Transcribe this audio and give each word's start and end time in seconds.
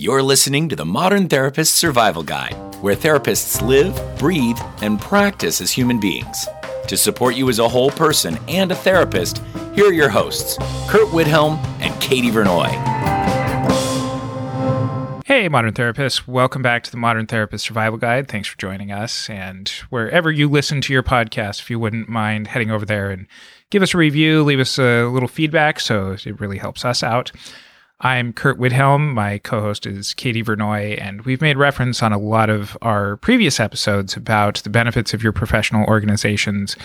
You're 0.00 0.22
listening 0.22 0.68
to 0.68 0.76
the 0.76 0.84
Modern 0.84 1.28
Therapist 1.28 1.74
Survival 1.74 2.22
Guide, 2.22 2.54
where 2.80 2.94
therapists 2.94 3.60
live, 3.60 4.00
breathe, 4.16 4.56
and 4.80 5.00
practice 5.00 5.60
as 5.60 5.72
human 5.72 5.98
beings. 5.98 6.46
To 6.86 6.96
support 6.96 7.34
you 7.34 7.48
as 7.48 7.58
a 7.58 7.68
whole 7.68 7.90
person 7.90 8.38
and 8.46 8.70
a 8.70 8.76
therapist, 8.76 9.42
here 9.74 9.86
are 9.86 9.92
your 9.92 10.08
hosts, 10.08 10.56
Curt 10.88 11.08
Widhalm 11.08 11.58
and 11.80 12.00
Katie 12.00 12.30
Vernoy. 12.30 12.68
Hey, 15.24 15.48
Modern 15.48 15.74
Therapists. 15.74 16.28
Welcome 16.28 16.62
back 16.62 16.84
to 16.84 16.92
the 16.92 16.96
Modern 16.96 17.26
Therapist 17.26 17.64
Survival 17.64 17.98
Guide. 17.98 18.28
Thanks 18.28 18.46
for 18.46 18.56
joining 18.56 18.92
us. 18.92 19.28
And 19.28 19.68
wherever 19.90 20.30
you 20.30 20.48
listen 20.48 20.80
to 20.82 20.92
your 20.92 21.02
podcast, 21.02 21.58
if 21.58 21.70
you 21.70 21.80
wouldn't 21.80 22.08
mind 22.08 22.46
heading 22.46 22.70
over 22.70 22.86
there 22.86 23.10
and 23.10 23.26
give 23.70 23.82
us 23.82 23.94
a 23.94 23.98
review, 23.98 24.44
leave 24.44 24.60
us 24.60 24.78
a 24.78 25.06
little 25.06 25.28
feedback, 25.28 25.80
so 25.80 26.12
it 26.12 26.38
really 26.40 26.58
helps 26.58 26.84
us 26.84 27.02
out. 27.02 27.32
I'm 28.00 28.32
Curt 28.32 28.60
Widhalm. 28.60 29.12
My 29.12 29.38
co 29.38 29.60
host 29.60 29.84
is 29.84 30.14
Katie 30.14 30.44
Vernoy, 30.44 31.00
and 31.02 31.22
we've 31.22 31.40
made 31.40 31.56
reference 31.56 32.00
on 32.00 32.12
a 32.12 32.18
lot 32.18 32.48
of 32.48 32.78
our 32.80 33.16
previous 33.16 33.58
episodes 33.58 34.16
about 34.16 34.58
the 34.58 34.70
benefits 34.70 35.12
of 35.14 35.20
your 35.20 35.32
professional 35.32 35.84
organizations 35.88 36.76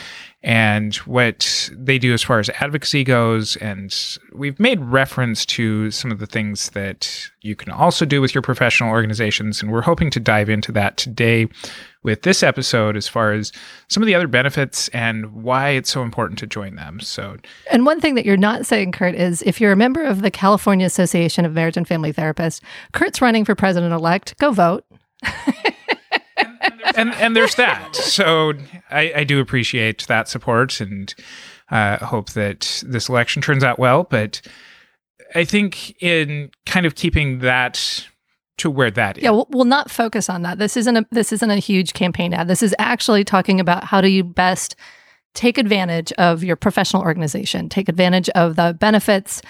and 0.43 0.95
what 0.97 1.69
they 1.71 1.97
do 1.97 2.13
as 2.13 2.21
far 2.21 2.39
as 2.39 2.49
advocacy 2.49 3.05
goes. 3.05 3.55
And 3.57 3.95
we've 4.33 4.59
made 4.59 4.81
reference 4.81 5.45
to 5.47 5.89
some 5.89 6.11
of 6.11 6.19
the 6.19 6.25
things 6.25 6.69
that 6.71 7.29
you 7.41 7.55
can 7.55 7.71
also 7.71 8.03
do 8.05 8.19
with 8.19 8.35
your 8.35 8.41
professional 8.41 8.89
organizations. 8.89 9.61
And 9.61 9.71
we're 9.71 9.81
hoping 9.81 10.09
to 10.11 10.19
dive 10.19 10.49
into 10.49 10.73
that 10.73 10.97
today 10.97 11.47
with 12.03 12.23
this 12.23 12.43
episode 12.43 12.97
as 12.97 13.07
far 13.07 13.31
as 13.31 13.53
some 13.87 14.03
of 14.03 14.07
the 14.07 14.15
other 14.15 14.27
benefits 14.27 14.89
and 14.89 15.31
why 15.31 15.69
it's 15.69 15.89
so 15.89 16.01
important 16.01 16.37
to 16.39 16.47
join 16.47 16.75
them. 16.75 16.99
So, 16.99 17.37
and 17.71 17.85
one 17.85 18.01
thing 18.01 18.15
that 18.15 18.25
you're 18.25 18.35
not 18.35 18.65
saying, 18.65 18.91
Curt, 18.91 19.15
is 19.15 19.41
if 19.43 19.61
you're 19.61 19.71
a 19.71 19.77
member 19.77 20.03
of 20.03 20.21
the 20.21 20.31
California 20.31 20.85
Association 20.85 21.45
of 21.45 21.53
Marriage 21.53 21.77
and 21.77 21.87
Family 21.87 22.11
Therapists, 22.11 22.59
Curt's 22.91 23.21
running 23.21 23.45
for 23.45 23.55
president 23.55 23.93
elect. 23.93 24.37
Go 24.39 24.51
vote. 24.51 24.85
and 26.95 27.13
and 27.15 27.35
there's 27.35 27.55
that. 27.55 27.95
So 27.95 28.53
I, 28.89 29.13
I 29.17 29.23
do 29.23 29.39
appreciate 29.39 30.07
that 30.07 30.27
support 30.27 30.81
and 30.81 31.13
uh, 31.71 31.97
hope 32.05 32.31
that 32.31 32.83
this 32.85 33.09
election 33.09 33.41
turns 33.41 33.63
out 33.63 33.79
well. 33.79 34.03
But 34.03 34.41
I 35.35 35.45
think 35.45 36.01
in 36.01 36.51
kind 36.65 36.85
of 36.85 36.95
keeping 36.95 37.39
that 37.39 38.07
to 38.57 38.69
where 38.69 38.91
that 38.91 39.17
is. 39.17 39.23
Yeah, 39.23 39.31
we'll, 39.31 39.47
we'll 39.49 39.65
not 39.65 39.89
focus 39.89 40.29
on 40.29 40.43
that. 40.43 40.59
This 40.59 40.77
isn't 40.77 40.97
a 40.97 41.05
this 41.11 41.31
isn't 41.31 41.49
a 41.49 41.57
huge 41.57 41.93
campaign 41.93 42.33
ad. 42.33 42.47
This 42.47 42.63
is 42.63 42.75
actually 42.79 43.23
talking 43.23 43.59
about 43.59 43.83
how 43.83 44.01
do 44.01 44.07
you 44.07 44.23
best 44.23 44.75
take 45.33 45.57
advantage 45.57 46.11
of 46.13 46.43
your 46.43 46.55
professional 46.55 47.01
organization, 47.01 47.67
take 47.67 47.89
advantage 47.89 48.29
of 48.29 48.55
the 48.55 48.77
benefits, 48.79 49.41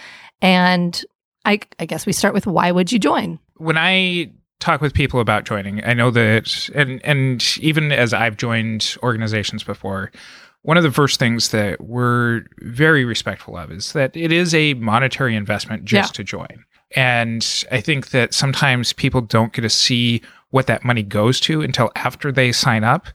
and 0.41 1.03
I, 1.45 1.59
I 1.79 1.85
guess 1.85 2.05
we 2.05 2.13
start 2.13 2.33
with 2.33 2.47
why 2.47 2.71
would 2.71 2.91
you 2.91 2.99
join? 2.99 3.39
When 3.57 3.77
I 3.77 4.31
talk 4.63 4.81
with 4.81 4.93
people 4.93 5.19
about 5.19 5.43
joining, 5.45 5.83
I 5.83 5.93
know 5.93 6.09
that, 6.11 6.69
and 6.73 7.03
and 7.03 7.57
even 7.59 7.91
as 7.91 8.13
I've 8.13 8.37
joined 8.37 8.95
organizations 9.03 9.63
before, 9.63 10.11
one 10.63 10.77
of 10.77 10.83
the 10.83 10.91
first 10.91 11.19
things 11.19 11.49
that 11.49 11.81
we're 11.81 12.45
very 12.59 13.05
respectful 13.05 13.57
of 13.57 13.71
is 13.71 13.93
that 13.93 14.15
it 14.15 14.31
is 14.31 14.53
a 14.53 14.73
monetary 14.75 15.35
investment 15.35 15.83
just 15.85 16.13
yeah. 16.13 16.17
to 16.17 16.23
join. 16.23 16.65
And 16.95 17.65
I 17.71 17.81
think 17.81 18.09
that 18.09 18.33
sometimes 18.33 18.93
people 18.93 19.21
don't 19.21 19.51
get 19.51 19.63
to 19.63 19.69
see 19.69 20.21
what 20.51 20.67
that 20.67 20.85
money 20.85 21.03
goes 21.03 21.39
to 21.41 21.61
until 21.61 21.91
after 21.95 22.31
they 22.31 22.51
sign 22.51 22.83
up. 22.83 23.07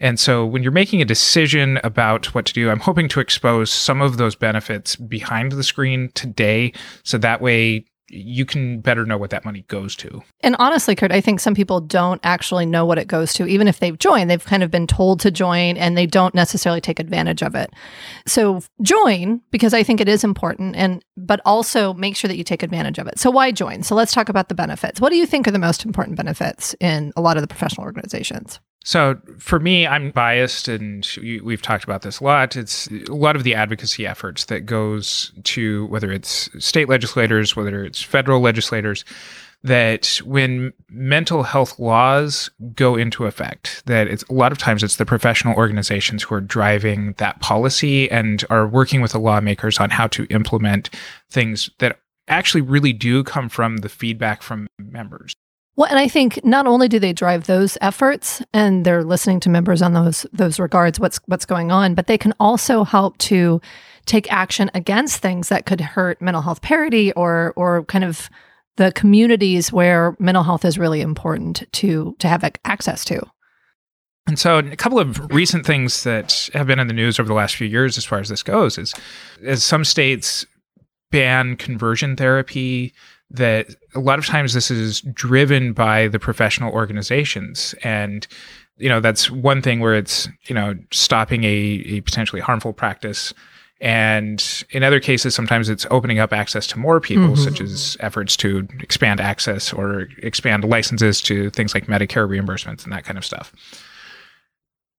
And 0.00 0.18
so 0.18 0.46
when 0.46 0.62
you're 0.62 0.72
making 0.72 1.02
a 1.02 1.04
decision 1.04 1.78
about 1.84 2.34
what 2.34 2.46
to 2.46 2.52
do, 2.52 2.70
I'm 2.70 2.80
hoping 2.80 3.08
to 3.08 3.20
expose 3.20 3.70
some 3.70 4.00
of 4.00 4.16
those 4.16 4.34
benefits 4.34 4.96
behind 4.96 5.52
the 5.52 5.62
screen 5.62 6.10
today. 6.14 6.72
So 7.02 7.18
that 7.18 7.40
way 7.40 7.84
you 8.08 8.44
can 8.44 8.80
better 8.80 9.06
know 9.06 9.16
what 9.16 9.30
that 9.30 9.44
money 9.44 9.64
goes 9.68 9.96
to. 9.96 10.22
And 10.40 10.56
honestly, 10.58 10.94
Curt, 10.94 11.10
I 11.12 11.20
think 11.20 11.40
some 11.40 11.54
people 11.54 11.80
don't 11.80 12.20
actually 12.22 12.66
know 12.66 12.84
what 12.84 12.98
it 12.98 13.08
goes 13.08 13.32
to. 13.34 13.46
Even 13.46 13.66
if 13.66 13.80
they've 13.80 13.98
joined, 13.98 14.28
they've 14.28 14.44
kind 14.44 14.62
of 14.62 14.70
been 14.70 14.86
told 14.86 15.20
to 15.20 15.30
join 15.30 15.76
and 15.76 15.96
they 15.96 16.06
don't 16.06 16.34
necessarily 16.34 16.80
take 16.80 16.98
advantage 16.98 17.42
of 17.42 17.54
it. 17.54 17.72
So 18.26 18.62
join 18.82 19.40
because 19.50 19.72
I 19.72 19.82
think 19.82 20.00
it 20.00 20.08
is 20.08 20.22
important 20.24 20.76
and 20.76 21.04
but 21.16 21.40
also 21.44 21.94
make 21.94 22.16
sure 22.16 22.28
that 22.28 22.36
you 22.36 22.44
take 22.44 22.62
advantage 22.62 22.98
of 22.98 23.06
it. 23.06 23.18
So 23.18 23.30
why 23.30 23.52
join? 23.52 23.82
So 23.82 23.94
let's 23.94 24.12
talk 24.12 24.28
about 24.28 24.48
the 24.48 24.54
benefits. 24.54 25.00
What 25.00 25.10
do 25.10 25.16
you 25.16 25.26
think 25.26 25.48
are 25.48 25.52
the 25.52 25.58
most 25.58 25.84
important 25.84 26.16
benefits 26.16 26.74
in 26.80 27.12
a 27.16 27.20
lot 27.20 27.36
of 27.36 27.42
the 27.42 27.48
professional 27.48 27.86
organizations? 27.86 28.60
So 28.84 29.18
for 29.38 29.58
me, 29.58 29.86
I'm 29.86 30.10
biased, 30.10 30.68
and 30.68 31.08
we've 31.42 31.62
talked 31.62 31.84
about 31.84 32.02
this 32.02 32.20
a 32.20 32.24
lot. 32.24 32.54
It's 32.54 32.86
a 33.08 33.14
lot 33.14 33.34
of 33.34 33.42
the 33.42 33.54
advocacy 33.54 34.06
efforts 34.06 34.44
that 34.44 34.66
goes 34.66 35.32
to 35.44 35.86
whether 35.86 36.12
it's 36.12 36.50
state 36.62 36.88
legislators, 36.88 37.56
whether 37.56 37.82
it's 37.82 38.02
federal 38.02 38.40
legislators, 38.40 39.06
that 39.62 40.20
when 40.26 40.74
mental 40.90 41.44
health 41.44 41.78
laws 41.78 42.50
go 42.74 42.94
into 42.94 43.24
effect, 43.24 43.82
that 43.86 44.06
it's 44.06 44.24
a 44.24 44.34
lot 44.34 44.52
of 44.52 44.58
times 44.58 44.82
it's 44.82 44.96
the 44.96 45.06
professional 45.06 45.56
organizations 45.56 46.22
who 46.22 46.34
are 46.34 46.42
driving 46.42 47.14
that 47.16 47.40
policy 47.40 48.10
and 48.10 48.44
are 48.50 48.66
working 48.68 49.00
with 49.00 49.12
the 49.12 49.18
lawmakers 49.18 49.80
on 49.80 49.88
how 49.88 50.06
to 50.08 50.26
implement 50.26 50.90
things 51.30 51.70
that 51.78 51.98
actually 52.28 52.60
really 52.60 52.92
do 52.92 53.24
come 53.24 53.48
from 53.48 53.78
the 53.78 53.88
feedback 53.88 54.42
from 54.42 54.66
members. 54.78 55.34
Well, 55.76 55.88
and 55.88 55.98
I 55.98 56.06
think 56.06 56.44
not 56.44 56.66
only 56.66 56.88
do 56.88 56.98
they 57.00 57.12
drive 57.12 57.46
those 57.46 57.76
efforts 57.80 58.40
and 58.52 58.84
they're 58.84 59.02
listening 59.02 59.40
to 59.40 59.48
members 59.48 59.82
on 59.82 59.92
those 59.92 60.24
those 60.32 60.60
regards, 60.60 61.00
what's 61.00 61.18
what's 61.26 61.46
going 61.46 61.72
on, 61.72 61.94
but 61.94 62.06
they 62.06 62.18
can 62.18 62.32
also 62.38 62.84
help 62.84 63.18
to 63.18 63.60
take 64.06 64.30
action 64.32 64.70
against 64.74 65.18
things 65.18 65.48
that 65.48 65.66
could 65.66 65.80
hurt 65.80 66.20
mental 66.22 66.42
health 66.42 66.62
parity 66.62 67.12
or 67.12 67.52
or 67.56 67.84
kind 67.86 68.04
of 68.04 68.30
the 68.76 68.92
communities 68.92 69.72
where 69.72 70.16
mental 70.18 70.42
health 70.42 70.64
is 70.64 70.78
really 70.78 71.00
important 71.00 71.64
to 71.72 72.14
to 72.20 72.28
have 72.28 72.44
access 72.64 73.04
to. 73.06 73.20
And 74.26 74.38
so, 74.38 74.58
a 74.58 74.76
couple 74.76 74.98
of 74.98 75.20
recent 75.32 75.66
things 75.66 76.04
that 76.04 76.48
have 76.54 76.66
been 76.66 76.78
in 76.78 76.86
the 76.86 76.94
news 76.94 77.18
over 77.18 77.26
the 77.26 77.34
last 77.34 77.56
few 77.56 77.66
years, 77.66 77.98
as 77.98 78.04
far 78.04 78.20
as 78.20 78.28
this 78.28 78.42
goes, 78.42 78.78
is 78.78 78.94
as 79.44 79.62
some 79.62 79.84
states 79.84 80.46
ban 81.10 81.56
conversion 81.56 82.16
therapy 82.16 82.94
that 83.30 83.68
a 83.94 84.00
lot 84.00 84.18
of 84.18 84.26
times 84.26 84.52
this 84.52 84.70
is 84.70 85.00
driven 85.00 85.72
by 85.72 86.08
the 86.08 86.18
professional 86.18 86.72
organizations. 86.72 87.74
And 87.82 88.26
you 88.76 88.88
know 88.88 89.00
that's 89.00 89.30
one 89.30 89.62
thing 89.62 89.80
where 89.80 89.94
it's 89.94 90.28
you 90.46 90.54
know 90.54 90.74
stopping 90.90 91.44
a, 91.44 91.48
a 91.48 92.00
potentially 92.02 92.40
harmful 92.40 92.72
practice. 92.72 93.32
And 93.80 94.64
in 94.70 94.82
other 94.82 95.00
cases 95.00 95.34
sometimes 95.34 95.68
it's 95.68 95.86
opening 95.90 96.18
up 96.18 96.32
access 96.32 96.66
to 96.68 96.78
more 96.78 97.00
people 97.00 97.30
mm-hmm. 97.30 97.42
such 97.42 97.60
as 97.60 97.96
efforts 98.00 98.36
to 98.38 98.66
expand 98.80 99.20
access 99.20 99.72
or 99.72 100.08
expand 100.18 100.64
licenses 100.64 101.20
to 101.22 101.50
things 101.50 101.74
like 101.74 101.86
medicare 101.86 102.28
reimbursements 102.28 102.84
and 102.84 102.92
that 102.92 103.04
kind 103.04 103.18
of 103.18 103.24
stuff. 103.24 103.52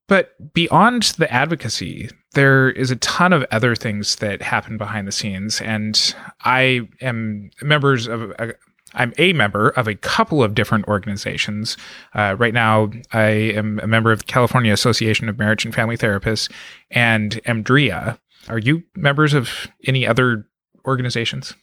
But 0.07 0.53
beyond 0.53 1.03
the 1.17 1.31
advocacy, 1.33 2.09
there 2.35 2.69
is 2.69 2.91
a 2.91 2.95
ton 2.97 3.33
of 3.33 3.45
other 3.51 3.75
things 3.75 4.17
that 4.17 4.41
happen 4.41 4.77
behind 4.77 5.07
the 5.07 5.11
scenes. 5.11 5.61
And 5.61 6.15
I 6.41 6.87
am 7.01 7.49
members 7.61 8.07
of, 8.07 8.31
a, 8.31 8.53
I'm 8.93 9.13
a 9.17 9.33
member 9.33 9.69
of 9.69 9.87
a 9.87 9.95
couple 9.95 10.43
of 10.43 10.53
different 10.53 10.87
organizations. 10.87 11.75
Uh, 12.13 12.35
right 12.37 12.53
now, 12.53 12.91
I 13.11 13.23
am 13.55 13.79
a 13.81 13.87
member 13.87 14.11
of 14.11 14.19
the 14.19 14.25
California 14.25 14.71
Association 14.71 15.27
of 15.27 15.39
Marriage 15.39 15.65
and 15.65 15.73
Family 15.73 15.97
Therapists 15.97 16.51
and 16.91 17.41
EMDRIA. 17.45 18.19
Are 18.47 18.59
you 18.59 18.83
members 18.95 19.33
of 19.33 19.67
any 19.85 20.05
other 20.05 20.47
organizations? 20.85 21.55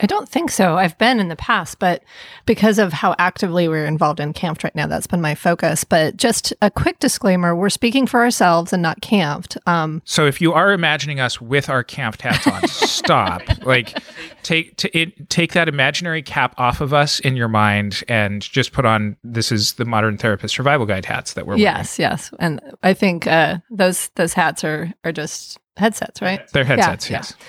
I 0.00 0.06
don't 0.06 0.28
think 0.28 0.50
so. 0.52 0.76
I've 0.76 0.96
been 0.98 1.18
in 1.18 1.28
the 1.28 1.36
past, 1.36 1.80
but 1.80 2.04
because 2.46 2.78
of 2.78 2.92
how 2.92 3.16
actively 3.18 3.66
we're 3.66 3.84
involved 3.84 4.20
in 4.20 4.32
CAMFT 4.32 4.64
right 4.64 4.74
now, 4.74 4.86
that's 4.86 5.08
been 5.08 5.20
my 5.20 5.34
focus. 5.34 5.82
But 5.82 6.16
just 6.16 6.52
a 6.62 6.70
quick 6.70 7.00
disclaimer 7.00 7.56
we're 7.56 7.68
speaking 7.68 8.06
for 8.06 8.20
ourselves 8.20 8.72
and 8.72 8.80
not 8.80 9.00
CAMFT. 9.00 9.56
Um, 9.66 10.00
so 10.04 10.24
if 10.24 10.40
you 10.40 10.52
are 10.52 10.72
imagining 10.72 11.18
us 11.18 11.40
with 11.40 11.68
our 11.68 11.82
CAMFT 11.82 12.20
hats 12.20 12.46
on, 12.46 12.68
stop. 12.68 13.42
Like, 13.64 13.98
take, 14.44 14.76
t- 14.76 14.90
it, 14.94 15.30
take 15.30 15.54
that 15.54 15.68
imaginary 15.68 16.22
cap 16.22 16.54
off 16.58 16.80
of 16.80 16.94
us 16.94 17.18
in 17.18 17.34
your 17.34 17.48
mind 17.48 18.04
and 18.06 18.40
just 18.40 18.72
put 18.72 18.84
on 18.84 19.16
this 19.24 19.50
is 19.50 19.74
the 19.74 19.84
Modern 19.84 20.16
Therapist 20.16 20.54
Survival 20.54 20.86
Guide 20.86 21.06
hats 21.06 21.32
that 21.32 21.44
we're 21.44 21.56
yes, 21.56 21.98
wearing. 21.98 22.10
Yes, 22.12 22.30
yes. 22.30 22.34
And 22.38 22.60
I 22.84 22.94
think 22.94 23.26
uh, 23.26 23.58
those, 23.68 24.10
those 24.14 24.32
hats 24.32 24.62
are, 24.62 24.92
are 25.02 25.12
just 25.12 25.58
headsets, 25.76 26.22
right? 26.22 26.40
They're 26.52 26.64
headsets, 26.64 27.10
yeah, 27.10 27.18
yes. 27.18 27.34
Yeah 27.36 27.46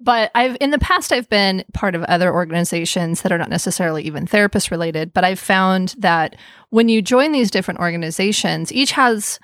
but 0.00 0.30
I've 0.34 0.56
in 0.60 0.70
the 0.70 0.78
past 0.78 1.12
I've 1.12 1.28
been 1.28 1.64
part 1.72 1.94
of 1.94 2.02
other 2.04 2.32
organizations 2.32 3.22
that 3.22 3.32
are 3.32 3.38
not 3.38 3.50
necessarily 3.50 4.02
even 4.04 4.26
therapist 4.26 4.70
related, 4.70 5.12
but 5.12 5.24
I've 5.24 5.38
found 5.38 5.94
that 5.98 6.36
when 6.70 6.88
you 6.88 7.02
join 7.02 7.32
these 7.32 7.50
different 7.50 7.80
organizations, 7.80 8.72
each 8.72 8.92
has 8.92 9.38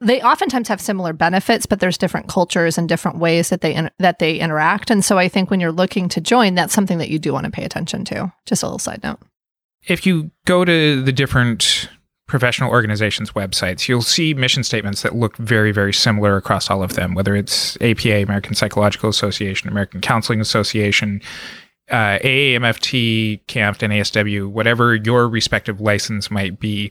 they 0.00 0.20
oftentimes 0.20 0.68
have 0.68 0.80
similar 0.80 1.12
benefits, 1.12 1.64
but 1.64 1.80
there's 1.80 1.96
different 1.96 2.28
cultures 2.28 2.76
and 2.76 2.88
different 2.88 3.18
ways 3.18 3.50
that 3.50 3.60
they 3.60 3.74
in, 3.74 3.90
that 3.98 4.18
they 4.18 4.38
interact. 4.38 4.90
And 4.90 5.04
so 5.04 5.16
I 5.16 5.28
think 5.28 5.50
when 5.50 5.60
you're 5.60 5.72
looking 5.72 6.08
to 6.10 6.20
join, 6.20 6.54
that's 6.54 6.74
something 6.74 6.98
that 6.98 7.08
you 7.08 7.18
do 7.18 7.32
want 7.32 7.44
to 7.44 7.50
pay 7.50 7.64
attention 7.64 8.04
to. 8.06 8.32
Just 8.44 8.62
a 8.62 8.66
little 8.66 8.78
side 8.78 9.02
note. 9.02 9.20
If 9.86 10.04
you 10.06 10.30
go 10.44 10.64
to 10.64 11.02
the 11.02 11.12
different 11.12 11.88
professional 12.32 12.70
organizations' 12.70 13.32
websites, 13.32 13.88
you'll 13.88 14.00
see 14.00 14.32
mission 14.32 14.64
statements 14.64 15.02
that 15.02 15.14
look 15.14 15.36
very, 15.36 15.70
very 15.70 15.92
similar 15.92 16.38
across 16.38 16.70
all 16.70 16.82
of 16.82 16.94
them, 16.94 17.12
whether 17.12 17.36
it's 17.36 17.76
APA, 17.82 18.22
American 18.22 18.54
Psychological 18.54 19.10
Association, 19.10 19.68
American 19.68 20.00
Counseling 20.00 20.40
Association, 20.40 21.20
uh, 21.90 22.18
AAMFT, 22.20 23.44
CAMFT, 23.48 23.82
and 23.82 23.92
NASW, 23.92 24.46
whatever 24.46 24.94
your 24.94 25.28
respective 25.28 25.78
license 25.82 26.30
might 26.30 26.58
be, 26.58 26.90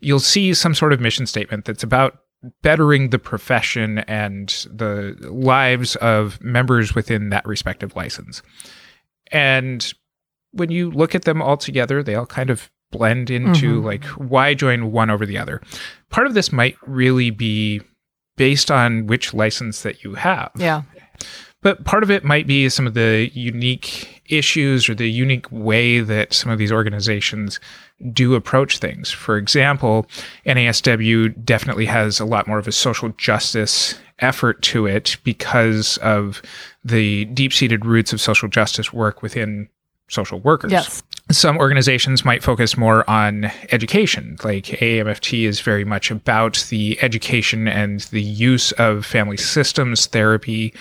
you'll 0.00 0.18
see 0.18 0.52
some 0.54 0.74
sort 0.74 0.92
of 0.92 0.98
mission 0.98 1.24
statement 1.24 1.66
that's 1.66 1.84
about 1.84 2.18
bettering 2.60 3.10
the 3.10 3.18
profession 3.20 3.98
and 4.00 4.66
the 4.72 5.16
lives 5.30 5.94
of 5.96 6.42
members 6.42 6.96
within 6.96 7.28
that 7.28 7.46
respective 7.46 7.94
license. 7.94 8.42
And 9.30 9.94
when 10.50 10.72
you 10.72 10.90
look 10.90 11.14
at 11.14 11.22
them 11.22 11.40
all 11.40 11.58
together, 11.58 12.02
they 12.02 12.16
all 12.16 12.26
kind 12.26 12.50
of 12.50 12.72
blend 12.90 13.30
into 13.30 13.76
mm-hmm. 13.76 13.86
like 13.86 14.04
why 14.04 14.54
join 14.54 14.92
one 14.92 15.10
over 15.10 15.26
the 15.26 15.38
other. 15.38 15.60
Part 16.10 16.26
of 16.26 16.34
this 16.34 16.52
might 16.52 16.76
really 16.86 17.30
be 17.30 17.80
based 18.36 18.70
on 18.70 19.06
which 19.06 19.34
license 19.34 19.82
that 19.82 20.02
you 20.02 20.14
have. 20.14 20.50
Yeah. 20.56 20.82
But 21.62 21.84
part 21.84 22.02
of 22.02 22.10
it 22.10 22.24
might 22.24 22.46
be 22.46 22.68
some 22.70 22.86
of 22.86 22.94
the 22.94 23.30
unique 23.34 24.22
issues 24.30 24.88
or 24.88 24.94
the 24.94 25.10
unique 25.10 25.50
way 25.50 26.00
that 26.00 26.32
some 26.32 26.50
of 26.50 26.58
these 26.58 26.72
organizations 26.72 27.60
do 28.12 28.34
approach 28.34 28.78
things. 28.78 29.10
For 29.10 29.36
example, 29.36 30.06
NASW 30.46 31.44
definitely 31.44 31.84
has 31.86 32.18
a 32.18 32.24
lot 32.24 32.46
more 32.46 32.58
of 32.58 32.66
a 32.66 32.72
social 32.72 33.10
justice 33.10 33.94
effort 34.20 34.62
to 34.62 34.86
it 34.86 35.18
because 35.22 35.98
of 35.98 36.40
the 36.82 37.26
deep 37.26 37.52
seated 37.52 37.84
roots 37.84 38.12
of 38.12 38.20
social 38.20 38.48
justice 38.48 38.92
work 38.92 39.20
within 39.20 39.68
social 40.08 40.40
workers. 40.40 40.72
Yes. 40.72 41.02
Some 41.30 41.58
organizations 41.58 42.24
might 42.24 42.42
focus 42.42 42.76
more 42.76 43.08
on 43.08 43.50
education, 43.70 44.36
like 44.42 44.64
AAMFT 44.64 45.46
is 45.46 45.60
very 45.60 45.84
much 45.84 46.10
about 46.10 46.66
the 46.70 47.00
education 47.02 47.68
and 47.68 48.00
the 48.00 48.22
use 48.22 48.72
of 48.72 49.06
family 49.06 49.36
systems 49.36 50.06
therapy. 50.06 50.74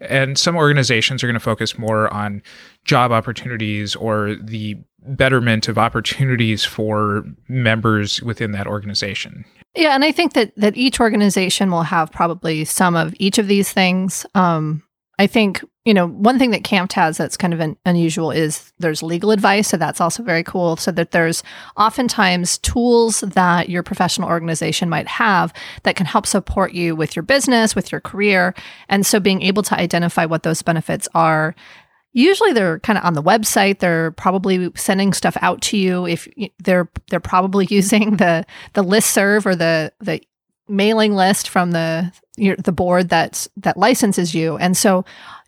And 0.00 0.38
some 0.38 0.56
organizations 0.56 1.22
are 1.22 1.26
going 1.26 1.34
to 1.34 1.40
focus 1.40 1.78
more 1.78 2.12
on 2.12 2.42
job 2.84 3.12
opportunities 3.12 3.96
or 3.96 4.34
the 4.34 4.76
betterment 5.06 5.68
of 5.68 5.78
opportunities 5.78 6.64
for 6.64 7.24
members 7.48 8.22
within 8.22 8.52
that 8.52 8.66
organization. 8.66 9.44
Yeah, 9.74 9.94
and 9.94 10.04
I 10.04 10.12
think 10.12 10.34
that 10.34 10.52
that 10.56 10.76
each 10.76 11.00
organization 11.00 11.70
will 11.70 11.82
have 11.82 12.10
probably 12.12 12.64
some 12.64 12.94
of 12.94 13.14
each 13.18 13.38
of 13.38 13.48
these 13.48 13.72
things. 13.72 14.24
Um, 14.34 14.82
I 15.18 15.26
think 15.26 15.64
you 15.84 15.92
know 15.92 16.08
one 16.08 16.38
thing 16.38 16.50
that 16.50 16.62
CAMFT 16.62 16.92
has 16.94 17.18
that's 17.18 17.36
kind 17.36 17.52
of 17.52 17.60
an, 17.60 17.76
unusual 17.84 18.30
is 18.30 18.72
there's 18.78 19.02
legal 19.02 19.30
advice, 19.30 19.68
so 19.68 19.76
that's 19.76 20.00
also 20.00 20.22
very 20.22 20.42
cool. 20.42 20.76
So 20.76 20.90
that 20.92 21.10
there's 21.10 21.42
oftentimes 21.76 22.58
tools 22.58 23.20
that 23.20 23.68
your 23.68 23.82
professional 23.82 24.28
organization 24.28 24.88
might 24.88 25.08
have 25.08 25.52
that 25.82 25.96
can 25.96 26.06
help 26.06 26.26
support 26.26 26.72
you 26.72 26.96
with 26.96 27.14
your 27.14 27.22
business, 27.22 27.74
with 27.74 27.92
your 27.92 28.00
career, 28.00 28.54
and 28.88 29.04
so 29.04 29.20
being 29.20 29.42
able 29.42 29.62
to 29.64 29.78
identify 29.78 30.24
what 30.24 30.42
those 30.42 30.62
benefits 30.62 31.08
are 31.14 31.54
usually 32.14 32.52
they're 32.52 32.78
kind 32.78 32.96
of 32.96 33.04
on 33.04 33.12
the 33.12 33.22
website. 33.22 33.80
They're 33.80 34.12
probably 34.12 34.70
sending 34.76 35.12
stuff 35.12 35.36
out 35.42 35.60
to 35.62 35.76
you. 35.76 36.06
If 36.06 36.26
they're 36.60 36.88
they're 37.10 37.20
probably 37.20 37.66
using 37.70 38.16
the 38.16 38.46
the 38.72 38.82
list 38.82 39.10
serve 39.10 39.46
or 39.46 39.54
the 39.54 39.92
the 40.00 40.22
mailing 40.66 41.14
list 41.14 41.50
from 41.50 41.72
the 41.72 42.10
the 42.36 42.72
board 42.72 43.10
that's 43.10 43.48
that 43.58 43.76
licenses 43.76 44.34
you. 44.34 44.56
And 44.56 44.76
so 44.76 45.04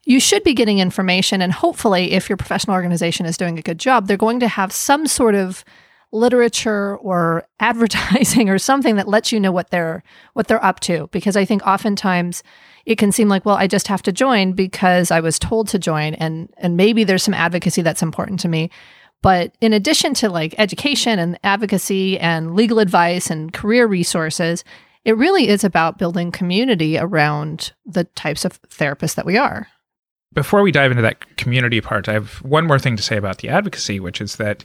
you 0.06 0.18
should 0.18 0.42
be 0.42 0.54
getting 0.54 0.78
information 0.78 1.42
and 1.42 1.52
hopefully 1.52 2.12
if 2.12 2.30
your 2.30 2.38
professional 2.38 2.74
organization 2.74 3.26
is 3.26 3.36
doing 3.36 3.58
a 3.58 3.62
good 3.62 3.78
job 3.78 4.06
they're 4.06 4.16
going 4.16 4.40
to 4.40 4.48
have 4.48 4.72
some 4.72 5.06
sort 5.06 5.34
of 5.34 5.64
literature 6.12 6.96
or 6.98 7.46
advertising 7.60 8.48
or 8.48 8.58
something 8.58 8.96
that 8.96 9.08
lets 9.08 9.32
you 9.32 9.38
know 9.38 9.52
what 9.52 9.70
they're 9.70 10.02
what 10.32 10.48
they're 10.48 10.64
up 10.64 10.80
to 10.80 11.08
because 11.12 11.36
i 11.36 11.44
think 11.44 11.66
oftentimes 11.66 12.42
it 12.86 12.98
can 12.98 13.10
seem 13.10 13.28
like, 13.28 13.44
well, 13.44 13.56
I 13.56 13.66
just 13.66 13.88
have 13.88 14.02
to 14.02 14.12
join 14.12 14.52
because 14.52 15.10
I 15.10 15.20
was 15.20 15.38
told 15.38 15.68
to 15.68 15.78
join 15.78 16.14
and 16.14 16.48
and 16.56 16.76
maybe 16.76 17.04
there's 17.04 17.24
some 17.24 17.34
advocacy 17.34 17.82
that's 17.82 18.02
important 18.02 18.40
to 18.40 18.48
me. 18.48 18.70
But 19.22 19.56
in 19.60 19.72
addition 19.72 20.14
to 20.14 20.28
like 20.28 20.54
education 20.56 21.18
and 21.18 21.38
advocacy 21.42 22.18
and 22.20 22.54
legal 22.54 22.78
advice 22.78 23.28
and 23.28 23.52
career 23.52 23.86
resources, 23.86 24.62
it 25.04 25.16
really 25.16 25.48
is 25.48 25.64
about 25.64 25.98
building 25.98 26.30
community 26.30 26.96
around 26.96 27.72
the 27.84 28.04
types 28.04 28.44
of 28.44 28.62
therapists 28.62 29.16
that 29.16 29.26
we 29.26 29.36
are. 29.36 29.66
Before 30.32 30.62
we 30.62 30.72
dive 30.72 30.90
into 30.90 31.02
that 31.02 31.36
community 31.36 31.80
part, 31.80 32.08
I 32.08 32.12
have 32.12 32.42
one 32.42 32.66
more 32.66 32.78
thing 32.78 32.96
to 32.96 33.02
say 33.02 33.16
about 33.16 33.38
the 33.38 33.48
advocacy, 33.48 34.00
which 34.00 34.20
is 34.20 34.36
that 34.36 34.64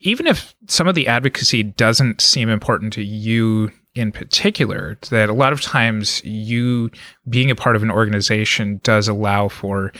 even 0.00 0.26
if 0.26 0.54
some 0.66 0.88
of 0.88 0.94
the 0.94 1.06
advocacy 1.06 1.62
doesn't 1.62 2.20
seem 2.20 2.48
important 2.48 2.92
to 2.94 3.02
you 3.02 3.72
in 3.94 4.12
particular 4.12 4.98
that 5.08 5.30
a 5.30 5.32
lot 5.32 5.54
of 5.54 5.62
times 5.62 6.22
you 6.22 6.90
being 7.28 7.50
a 7.50 7.54
part 7.54 7.76
of 7.76 7.82
an 7.82 7.90
organization 7.90 8.78
does 8.82 9.08
allow 9.08 9.48
for 9.48 9.90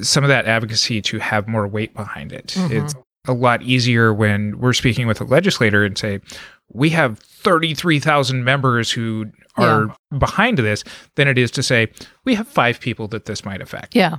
some 0.00 0.24
of 0.24 0.28
that 0.28 0.46
advocacy 0.46 1.02
to 1.02 1.18
have 1.18 1.46
more 1.46 1.68
weight 1.68 1.94
behind 1.94 2.32
it. 2.32 2.48
Mm-hmm. 2.56 2.84
It's 2.84 2.94
a 3.26 3.34
lot 3.34 3.62
easier 3.62 4.12
when 4.14 4.58
we're 4.58 4.72
speaking 4.72 5.06
with 5.06 5.20
a 5.20 5.24
legislator 5.24 5.84
and 5.84 5.96
say, 5.96 6.20
we 6.72 6.90
have 6.90 7.18
33,000 7.18 8.44
members 8.44 8.90
who 8.90 9.26
are 9.56 9.86
yeah. 10.10 10.18
behind 10.18 10.58
this 10.58 10.82
than 11.16 11.28
it 11.28 11.38
is 11.38 11.50
to 11.52 11.62
say, 11.62 11.88
we 12.24 12.34
have 12.34 12.48
five 12.48 12.80
people 12.80 13.08
that 13.08 13.26
this 13.26 13.44
might 13.44 13.60
affect. 13.60 13.94
Yeah. 13.94 14.18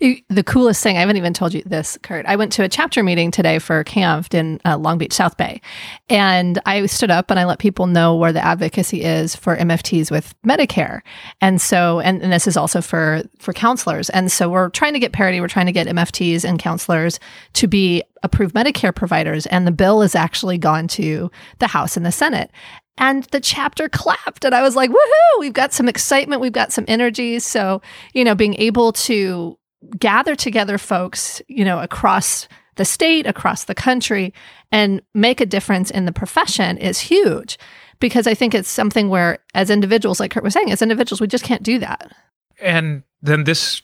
The 0.00 0.42
coolest 0.44 0.82
thing, 0.82 0.96
I 0.96 1.00
haven't 1.00 1.16
even 1.16 1.32
told 1.32 1.54
you 1.54 1.62
this, 1.64 1.98
Curt. 2.02 2.26
I 2.26 2.36
went 2.36 2.52
to 2.52 2.62
a 2.62 2.68
chapter 2.68 3.02
meeting 3.02 3.30
today 3.30 3.58
for 3.58 3.82
CAMFT 3.84 4.34
in 4.34 4.60
uh, 4.64 4.76
Long 4.76 4.98
Beach, 4.98 5.12
South 5.12 5.36
Bay. 5.36 5.60
And 6.08 6.60
I 6.66 6.86
stood 6.86 7.10
up 7.10 7.30
and 7.30 7.40
I 7.40 7.44
let 7.44 7.58
people 7.58 7.86
know 7.86 8.14
where 8.16 8.32
the 8.32 8.44
advocacy 8.44 9.02
is 9.02 9.34
for 9.34 9.56
MFTs 9.56 10.10
with 10.10 10.34
Medicare. 10.42 11.00
And 11.40 11.60
so, 11.60 12.00
and, 12.00 12.22
and 12.22 12.32
this 12.32 12.46
is 12.46 12.56
also 12.56 12.80
for, 12.80 13.22
for 13.38 13.52
counselors. 13.52 14.10
And 14.10 14.30
so 14.30 14.48
we're 14.48 14.70
trying 14.70 14.92
to 14.92 14.98
get 14.98 15.12
parity. 15.12 15.40
We're 15.40 15.48
trying 15.48 15.66
to 15.66 15.72
get 15.72 15.86
MFTs 15.86 16.44
and 16.44 16.58
counselors 16.58 17.18
to 17.54 17.66
be 17.66 18.02
approved 18.22 18.54
Medicare 18.54 18.94
providers. 18.94 19.46
And 19.46 19.66
the 19.66 19.72
bill 19.72 20.00
has 20.00 20.14
actually 20.14 20.58
gone 20.58 20.88
to 20.88 21.30
the 21.58 21.66
House 21.66 21.96
and 21.96 22.04
the 22.04 22.12
Senate 22.12 22.50
and 22.98 23.24
the 23.24 23.40
chapter 23.40 23.88
clapped 23.88 24.44
and 24.44 24.54
i 24.54 24.62
was 24.62 24.76
like 24.76 24.90
woohoo 24.90 25.40
we've 25.40 25.52
got 25.52 25.72
some 25.72 25.88
excitement 25.88 26.40
we've 26.40 26.52
got 26.52 26.72
some 26.72 26.84
energy. 26.88 27.38
So 27.38 27.82
you 28.14 28.24
know 28.24 28.34
being 28.34 28.54
able 28.54 28.92
to 28.92 29.58
gather 29.98 30.34
together 30.34 30.78
folks 30.78 31.40
you 31.48 31.64
know 31.64 31.78
across 31.80 32.48
the 32.76 32.84
state 32.84 33.26
across 33.26 33.64
the 33.64 33.74
country 33.74 34.34
and 34.72 35.00
make 35.14 35.40
a 35.40 35.46
difference 35.46 35.90
in 35.90 36.04
the 36.04 36.12
profession 36.12 36.78
is 36.78 36.98
huge. 37.00 37.58
Because 37.98 38.26
i 38.26 38.34
think 38.34 38.54
it's 38.54 38.68
something 38.68 39.08
where 39.08 39.38
as 39.54 39.70
individuals 39.70 40.20
like 40.20 40.30
curt 40.30 40.44
was 40.44 40.52
saying 40.52 40.70
as 40.70 40.82
individuals 40.82 41.20
we 41.20 41.26
just 41.26 41.44
can't 41.44 41.62
do 41.62 41.78
that. 41.78 42.12
And 42.60 43.02
then 43.22 43.44
this 43.44 43.82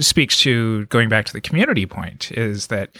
speaks 0.00 0.40
to 0.40 0.86
going 0.86 1.08
back 1.08 1.24
to 1.26 1.32
the 1.32 1.40
community 1.40 1.86
point 1.86 2.32
is 2.32 2.66
that 2.66 2.96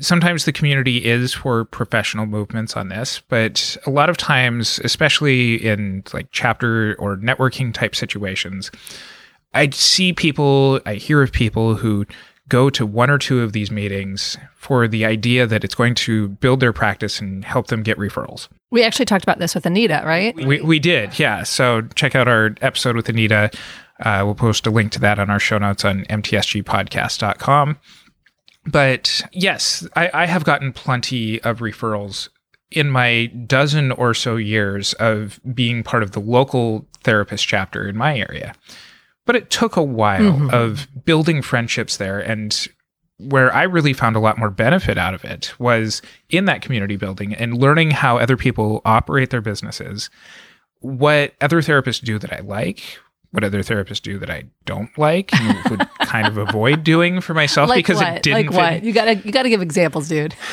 sometimes 0.00 0.44
the 0.44 0.52
community 0.52 1.04
is 1.04 1.32
for 1.32 1.64
professional 1.64 2.26
movements 2.26 2.76
on 2.76 2.88
this, 2.88 3.22
but 3.28 3.76
a 3.86 3.90
lot 3.90 4.10
of 4.10 4.16
times, 4.16 4.80
especially 4.84 5.64
in 5.64 6.02
like 6.12 6.28
chapter 6.30 6.94
or 6.98 7.16
networking 7.16 7.72
type 7.72 7.94
situations, 7.94 8.70
I 9.54 9.70
see 9.70 10.12
people, 10.12 10.80
I 10.86 10.94
hear 10.94 11.22
of 11.22 11.32
people 11.32 11.74
who 11.74 12.06
go 12.48 12.68
to 12.70 12.84
one 12.84 13.08
or 13.08 13.18
two 13.18 13.40
of 13.40 13.52
these 13.52 13.70
meetings 13.70 14.36
for 14.54 14.88
the 14.88 15.04
idea 15.04 15.46
that 15.46 15.64
it's 15.64 15.74
going 15.74 15.94
to 15.94 16.28
build 16.28 16.60
their 16.60 16.72
practice 16.72 17.20
and 17.20 17.44
help 17.44 17.68
them 17.68 17.82
get 17.82 17.96
referrals. 17.98 18.48
We 18.70 18.82
actually 18.82 19.06
talked 19.06 19.24
about 19.24 19.38
this 19.38 19.54
with 19.54 19.64
Anita, 19.64 20.02
right? 20.04 20.34
We, 20.34 20.60
we 20.60 20.78
did, 20.78 21.18
yeah. 21.18 21.44
So 21.44 21.82
check 21.94 22.14
out 22.14 22.28
our 22.28 22.54
episode 22.60 22.96
with 22.96 23.08
Anita. 23.08 23.50
Uh, 24.00 24.22
we'll 24.24 24.34
post 24.34 24.66
a 24.66 24.70
link 24.70 24.92
to 24.92 25.00
that 25.00 25.18
on 25.18 25.30
our 25.30 25.38
show 25.38 25.58
notes 25.58 25.84
on 25.84 26.04
mtsgpodcast.com. 26.06 27.78
But 28.64 29.22
yes, 29.32 29.86
I, 29.96 30.10
I 30.14 30.26
have 30.26 30.44
gotten 30.44 30.72
plenty 30.72 31.42
of 31.42 31.58
referrals 31.58 32.28
in 32.70 32.90
my 32.90 33.26
dozen 33.46 33.92
or 33.92 34.14
so 34.14 34.36
years 34.36 34.92
of 34.94 35.40
being 35.54 35.82
part 35.82 36.02
of 36.02 36.12
the 36.12 36.20
local 36.20 36.86
therapist 37.02 37.46
chapter 37.46 37.88
in 37.88 37.96
my 37.96 38.18
area. 38.18 38.54
But 39.26 39.36
it 39.36 39.50
took 39.50 39.76
a 39.76 39.82
while 39.82 40.20
mm-hmm. 40.20 40.50
of 40.50 40.88
building 41.04 41.42
friendships 41.42 41.96
there. 41.96 42.18
And 42.18 42.66
where 43.18 43.54
I 43.54 43.64
really 43.64 43.92
found 43.92 44.16
a 44.16 44.20
lot 44.20 44.38
more 44.38 44.50
benefit 44.50 44.98
out 44.98 45.14
of 45.14 45.24
it 45.24 45.54
was 45.58 46.02
in 46.30 46.46
that 46.46 46.62
community 46.62 46.96
building 46.96 47.34
and 47.34 47.56
learning 47.56 47.92
how 47.92 48.18
other 48.18 48.36
people 48.36 48.80
operate 48.84 49.30
their 49.30 49.40
businesses, 49.40 50.10
what 50.80 51.34
other 51.40 51.60
therapists 51.60 52.02
do 52.02 52.18
that 52.18 52.32
I 52.32 52.40
like, 52.40 52.98
what 53.32 53.42
other 53.44 53.60
therapists 53.60 54.00
do 54.00 54.18
that 54.18 54.30
I 54.30 54.44
don't 54.64 54.96
like 54.96 55.34
and 55.34 55.58
would 55.70 55.88
kind 56.00 56.28
of 56.28 56.36
avoid 56.36 56.84
doing 56.84 57.20
for 57.20 57.34
myself 57.34 57.68
like 57.68 57.78
because 57.78 57.96
what? 57.96 58.16
it 58.16 58.22
didn't. 58.22 58.46
Like 58.46 58.56
what? 58.56 58.84
You 58.84 58.92
gotta 58.92 59.16
you 59.16 59.32
gotta 59.32 59.48
give 59.48 59.60
examples, 59.60 60.08
dude. 60.08 60.34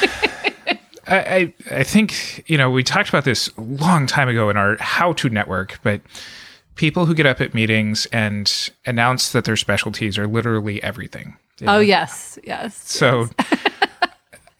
I, 1.08 1.18
I, 1.18 1.54
I 1.72 1.84
think 1.84 2.50
you 2.50 2.58
know 2.58 2.70
we 2.70 2.84
talked 2.84 3.10
about 3.10 3.26
this 3.26 3.50
a 3.58 3.62
long 3.62 4.08
time 4.08 4.30
ago 4.30 4.50
in 4.50 4.58
our 4.58 4.78
how 4.80 5.14
to 5.14 5.30
network, 5.30 5.80
but 5.84 6.02
people 6.76 7.06
who 7.06 7.14
get 7.14 7.26
up 7.26 7.42
at 7.42 7.54
meetings 7.54 8.06
and 8.08 8.70
announce 8.86 9.32
that 9.34 9.44
their 9.44 9.58
specialties 9.58 10.18
are 10.18 10.28
literally 10.28 10.82
everything. 10.82 11.38
Oh 11.68 11.80
yes, 11.80 12.40
yes. 12.44 12.76
So. 12.90 13.30
Yes. 13.40 13.58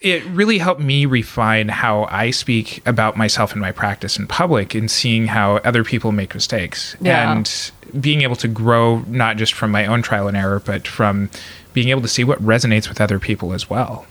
it 0.02 0.24
really 0.28 0.58
helped 0.58 0.80
me 0.80 1.06
refine 1.06 1.68
how 1.68 2.06
I 2.06 2.32
speak 2.32 2.82
about 2.88 3.18
myself 3.18 3.52
and 3.52 3.60
my 3.60 3.74
practice 3.74 4.18
in 4.18 4.28
public 4.28 4.74
and 4.74 4.90
seeing 4.90 5.28
how 5.28 5.58
other 5.58 5.84
people 5.84 6.14
make 6.14 6.34
mistakes. 6.34 6.96
Yeah. 7.02 7.34
And 7.34 7.72
being 8.00 8.22
able 8.22 8.36
to 8.38 8.48
grow 8.48 9.00
not 9.08 9.38
just 9.38 9.54
from 9.54 9.72
my 9.72 9.86
own 9.86 10.02
trial 10.02 10.28
and 10.28 10.36
error, 10.36 10.60
but 10.60 10.88
from 10.88 11.30
being 11.74 11.90
able 11.90 12.02
to 12.02 12.08
see 12.08 12.24
what 12.24 12.42
resonates 12.44 12.90
with 12.90 13.00
other 13.00 13.20
people 13.20 13.54
as 13.54 13.70
well. 13.70 14.06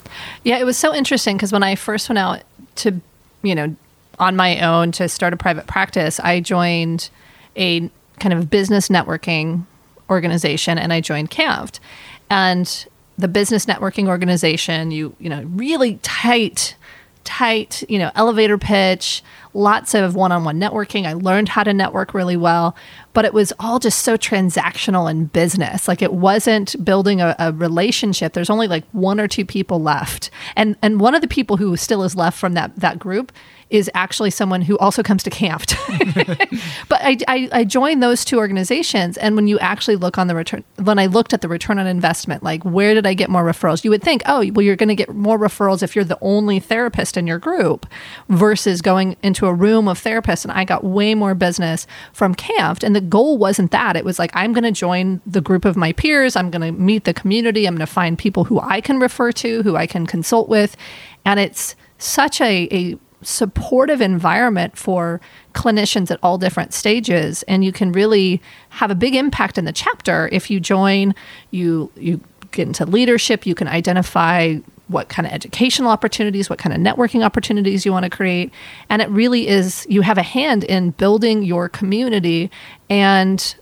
Yeah, 0.45 0.59
it 0.59 0.65
was 0.65 0.77
so 0.77 0.95
interesting 0.95 1.37
because 1.37 1.53
when 1.53 1.63
I 1.63 1.75
first 1.75 2.09
went 2.09 2.19
out 2.19 2.43
to, 2.77 3.01
you 3.43 3.55
know, 3.55 3.75
on 4.19 4.37
my 4.37 4.61
own 4.61 4.93
to 4.93 5.09
start 5.09 5.33
a 5.33 5.37
private 5.37 5.67
practice, 5.67 6.21
I 6.21 6.41
joined 6.41 7.11
a 7.57 7.91
kind 8.19 8.33
of 8.33 8.51
business 8.51 8.89
networking 8.89 9.65
organization 10.11 10.79
and 10.79 10.93
I 10.93 11.01
joined 11.01 11.31
CAMFT. 11.31 11.79
And 12.31 12.87
the 13.17 13.29
business 13.29 13.67
networking 13.67 14.09
organization, 14.09 14.91
you, 14.91 15.15
you 15.19 15.29
know, 15.29 15.43
really 15.55 15.99
tight, 16.03 16.77
tight, 17.29 17.85
you 17.91 17.99
know, 17.99 18.11
elevator 18.15 18.57
pitch, 18.57 19.23
lots 19.53 19.95
of 19.95 20.15
one 20.15 20.33
on 20.33 20.45
one 20.45 20.59
networking. 20.59 21.07
I 21.07 21.13
learned 21.13 21.51
how 21.51 21.63
to 21.63 21.75
network 21.75 22.15
really 22.15 22.39
well, 22.39 22.75
but 23.13 23.27
it 23.27 23.35
was 23.35 23.53
all 23.61 23.79
just 23.79 23.99
so 23.99 24.17
transactional 24.17 25.11
and 25.11 25.31
business. 25.31 25.87
Like 25.87 26.01
it 26.01 26.15
wasn't 26.15 26.83
building 26.83 27.21
a, 27.21 27.37
a, 27.39 27.53
relationship. 27.53 28.33
There's 28.33 28.49
only 28.49 28.67
like 28.67 28.85
one 28.93 29.21
or 29.21 29.29
two 29.29 29.45
people 29.45 29.83
left. 29.83 30.31
And 30.57 30.77
and 30.81 31.01
one 31.01 31.15
of 31.15 31.21
the 31.21 31.29
people 31.29 31.59
who 31.59 31.77
still 31.77 32.03
is 32.03 32.17
left 32.17 32.39
from 32.39 32.55
that 32.55 32.75
that 32.77 32.99
group 32.99 33.31
is 33.71 33.91
actually 33.95 34.31
someone 34.31 34.63
who 34.63 34.79
also 34.79 35.03
comes 35.03 35.23
to 35.23 35.31
CAMFT. 35.31 36.59
but 36.89 37.01
I, 37.03 37.19
I, 37.29 37.49
I, 37.53 37.65
joined 37.65 38.03
those 38.03 38.25
two 38.25 38.39
organizations. 38.39 39.19
And 39.19 39.37
when 39.37 39.47
you 39.47 39.59
actually 39.59 39.97
look 39.97 40.17
on 40.17 40.27
the 40.27 40.35
return, 40.35 40.65
when 40.77 40.99
I 40.99 41.05
looked 41.07 41.35
at 41.35 41.43
the 41.43 41.49
return 41.49 41.79
on 41.79 41.87
investment, 41.87 42.43
like 42.43 42.65
where 42.65 42.95
did 42.95 43.07
I 43.07 43.13
get 43.13 43.29
more 43.29 43.45
referrals? 43.45 43.85
You 43.85 43.91
would 43.91 44.03
think, 44.03 44.23
oh, 44.25 44.45
well, 44.53 44.63
you're 44.63 44.77
going 44.77 44.89
to 44.89 44.95
get 44.95 45.15
more 45.15 45.39
referrals 45.39 45.83
if 45.83 45.95
you're 45.95 46.05
the 46.05 46.19
only 46.23 46.61
therapist 46.61 47.19
in 47.19 47.27
your 47.27 47.39
group 47.39 47.87
versus 48.31 48.81
going 48.81 49.17
into 49.23 49.47
a 49.47 49.53
room 49.53 49.87
of 49.87 50.03
therapists. 50.03 50.45
And 50.45 50.53
I 50.53 50.65
got 50.65 50.83
way 50.83 51.15
more 51.15 51.35
business 51.35 51.87
from 52.15 52.35
CAMFT. 52.35 52.85
And 52.85 52.97
the 52.97 53.03
goal 53.03 53.37
wasn't 53.37 53.71
that. 53.73 53.97
It 53.97 54.05
was 54.05 54.19
like, 54.19 54.31
I'm 54.35 54.55
going 54.55 54.65
to 54.65 54.73
join 54.73 55.21
the 55.27 55.43
group 55.43 55.67
of 55.67 55.77
my 55.77 55.93
peers. 55.93 56.37
I'm 56.37 56.51
going 56.51 56.63
to 56.63 56.73
meet 56.73 57.05
the 57.05 57.15
community. 57.15 57.67
I'm 57.67 57.75
going 57.75 57.87
to 57.87 57.93
find 57.93 58.19
people 58.19 58.45
who 58.45 58.61
I 58.61 58.81
can 58.81 58.99
refer 58.99 59.31
to, 59.33 59.63
who 59.63 59.77
I 59.77 59.87
can 59.87 60.07
consult 60.07 60.49
with. 60.49 60.75
And 61.27 61.39
it's 61.39 61.77
such 61.99 62.41
a, 62.41 62.69
a 62.73 62.99
supportive 63.23 64.01
environment 64.01 64.77
for 64.77 65.21
clinicians 65.55 66.11
at 66.11 66.19
all 66.23 66.39
different 66.39 66.73
stages 66.73 67.43
and 67.45 67.65
you 67.65 67.73
can 67.73 67.91
really 67.91 68.41
have 68.71 68.91
a 68.91 68.95
big 68.95 69.15
impact 69.15 69.59
in 69.59 69.65
the 69.65 69.73
chapter. 69.73 70.29
If 70.31 70.51
you 70.51 70.61
join 70.61 71.15
you 71.51 71.91
you 71.97 72.21
get 72.51 72.67
into 72.67 72.87
leadership 72.87 73.45
you 73.45 73.55
can 73.55 73.69
identify 73.69 74.57
what 74.87 75.09
kind 75.09 75.27
of 75.27 75.33
educational 75.33 75.91
opportunities 75.91 76.49
what 76.49 76.59
kind 76.59 76.75
of 76.75 76.81
networking 76.81 77.25
opportunities 77.25 77.85
you 77.85 77.93
want 77.93 78.05
to 78.05 78.11
create. 78.11 78.53
And 78.89 79.03
it 79.03 79.09
really 79.11 79.49
is 79.49 79.87
you 79.89 80.03
have 80.03 80.19
a 80.19 80.23
hand 80.23 80.65
in 80.65 80.91
building 80.93 81.43
your 81.43 81.69
community 81.69 82.51
and 82.89 83.55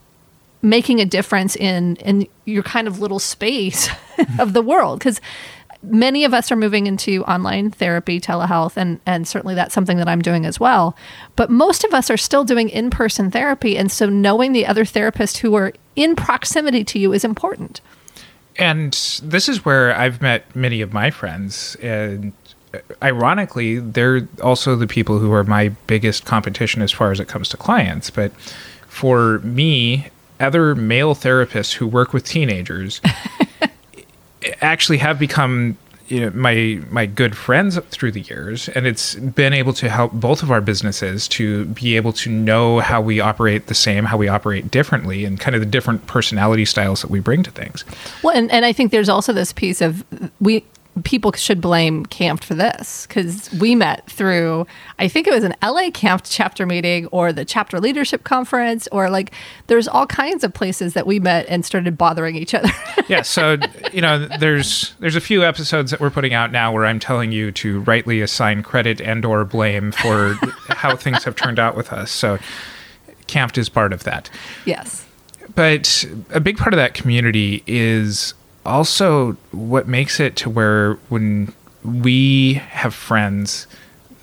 making 0.62 1.00
a 1.00 1.04
difference 1.06 1.56
in 1.56 1.96
in 1.96 2.26
your 2.44 2.62
kind 2.62 2.88
of 2.88 3.00
little 3.00 3.18
space 3.18 3.88
of 4.38 4.52
the 4.52 4.62
world. 4.62 4.98
Because 4.98 5.20
many 5.86 6.24
of 6.24 6.34
us 6.34 6.50
are 6.52 6.56
moving 6.56 6.86
into 6.86 7.24
online 7.24 7.70
therapy, 7.70 8.20
telehealth, 8.20 8.76
and, 8.76 9.00
and 9.06 9.26
certainly 9.26 9.54
that's 9.54 9.74
something 9.74 9.96
that 9.98 10.08
I'm 10.08 10.22
doing 10.22 10.44
as 10.44 10.60
well. 10.60 10.96
But 11.36 11.50
most 11.50 11.84
of 11.84 11.94
us 11.94 12.10
are 12.10 12.16
still 12.16 12.44
doing 12.44 12.68
in 12.68 12.90
person 12.90 13.30
therapy. 13.30 13.76
And 13.76 13.90
so 13.90 14.08
knowing 14.08 14.52
the 14.52 14.66
other 14.66 14.84
therapists 14.84 15.38
who 15.38 15.54
are 15.54 15.72
in 15.94 16.16
proximity 16.16 16.84
to 16.84 16.98
you 16.98 17.12
is 17.12 17.24
important. 17.24 17.80
And 18.58 18.92
this 19.22 19.48
is 19.48 19.64
where 19.64 19.94
I've 19.94 20.22
met 20.22 20.54
many 20.54 20.80
of 20.80 20.92
my 20.92 21.10
friends. 21.10 21.76
And 21.76 22.32
ironically, 23.02 23.78
they're 23.78 24.28
also 24.42 24.76
the 24.76 24.86
people 24.86 25.18
who 25.18 25.32
are 25.32 25.44
my 25.44 25.68
biggest 25.86 26.24
competition 26.24 26.82
as 26.82 26.92
far 26.92 27.10
as 27.12 27.20
it 27.20 27.28
comes 27.28 27.48
to 27.50 27.56
clients. 27.56 28.10
But 28.10 28.32
for 28.88 29.40
me, 29.40 30.08
other 30.40 30.74
male 30.74 31.14
therapists 31.14 31.74
who 31.74 31.86
work 31.86 32.12
with 32.12 32.24
teenagers 32.24 33.00
actually 34.60 34.98
have 34.98 35.18
become 35.18 35.76
you 36.08 36.20
know 36.20 36.30
my 36.30 36.80
my 36.90 37.06
good 37.06 37.36
friends 37.36 37.78
through 37.90 38.12
the 38.12 38.20
years 38.20 38.68
and 38.70 38.86
it's 38.86 39.14
been 39.16 39.52
able 39.52 39.72
to 39.72 39.88
help 39.88 40.12
both 40.12 40.42
of 40.42 40.50
our 40.50 40.60
businesses 40.60 41.26
to 41.26 41.64
be 41.66 41.96
able 41.96 42.12
to 42.12 42.30
know 42.30 42.78
how 42.78 43.00
we 43.00 43.20
operate 43.20 43.66
the 43.66 43.74
same 43.74 44.04
how 44.04 44.16
we 44.16 44.28
operate 44.28 44.70
differently 44.70 45.24
and 45.24 45.40
kind 45.40 45.54
of 45.54 45.60
the 45.60 45.66
different 45.66 46.06
personality 46.06 46.64
styles 46.64 47.02
that 47.02 47.10
we 47.10 47.20
bring 47.20 47.42
to 47.42 47.50
things. 47.50 47.84
Well 48.22 48.36
and, 48.36 48.50
and 48.52 48.64
i 48.64 48.72
think 48.72 48.92
there's 48.92 49.08
also 49.08 49.32
this 49.32 49.52
piece 49.52 49.80
of 49.80 50.04
we 50.40 50.64
people 51.04 51.32
should 51.32 51.60
blame 51.60 52.06
CAMFT 52.06 52.44
for 52.44 52.54
this 52.54 53.06
because 53.06 53.52
we 53.52 53.74
met 53.74 54.08
through, 54.10 54.66
I 54.98 55.08
think 55.08 55.26
it 55.26 55.32
was 55.32 55.44
an 55.44 55.54
LA 55.62 55.90
CAMFT 55.90 56.26
chapter 56.30 56.64
meeting 56.64 57.06
or 57.08 57.32
the 57.32 57.44
chapter 57.44 57.80
leadership 57.80 58.24
conference, 58.24 58.88
or 58.92 59.10
like 59.10 59.32
there's 59.66 59.88
all 59.88 60.06
kinds 60.06 60.42
of 60.42 60.54
places 60.54 60.94
that 60.94 61.06
we 61.06 61.20
met 61.20 61.46
and 61.48 61.64
started 61.64 61.98
bothering 61.98 62.36
each 62.36 62.54
other. 62.54 62.70
yeah. 63.08 63.22
So, 63.22 63.58
you 63.92 64.00
know, 64.00 64.26
there's, 64.38 64.94
there's 65.00 65.16
a 65.16 65.20
few 65.20 65.44
episodes 65.44 65.90
that 65.90 66.00
we're 66.00 66.10
putting 66.10 66.34
out 66.34 66.50
now 66.50 66.72
where 66.72 66.86
I'm 66.86 66.98
telling 66.98 67.32
you 67.32 67.52
to 67.52 67.80
rightly 67.80 68.20
assign 68.20 68.62
credit 68.62 69.00
and 69.00 69.24
or 69.24 69.44
blame 69.44 69.92
for 69.92 70.34
how 70.68 70.96
things 70.96 71.24
have 71.24 71.36
turned 71.36 71.58
out 71.58 71.76
with 71.76 71.92
us. 71.92 72.10
So 72.10 72.38
CAMFT 73.26 73.58
is 73.58 73.68
part 73.68 73.92
of 73.92 74.04
that. 74.04 74.30
Yes. 74.64 75.06
But 75.54 76.04
a 76.30 76.40
big 76.40 76.56
part 76.56 76.72
of 76.72 76.78
that 76.78 76.94
community 76.94 77.62
is 77.66 78.34
also 78.66 79.32
what 79.52 79.88
makes 79.88 80.20
it 80.20 80.36
to 80.36 80.50
where 80.50 80.94
when 81.08 81.52
we 81.84 82.54
have 82.54 82.94
friends 82.94 83.66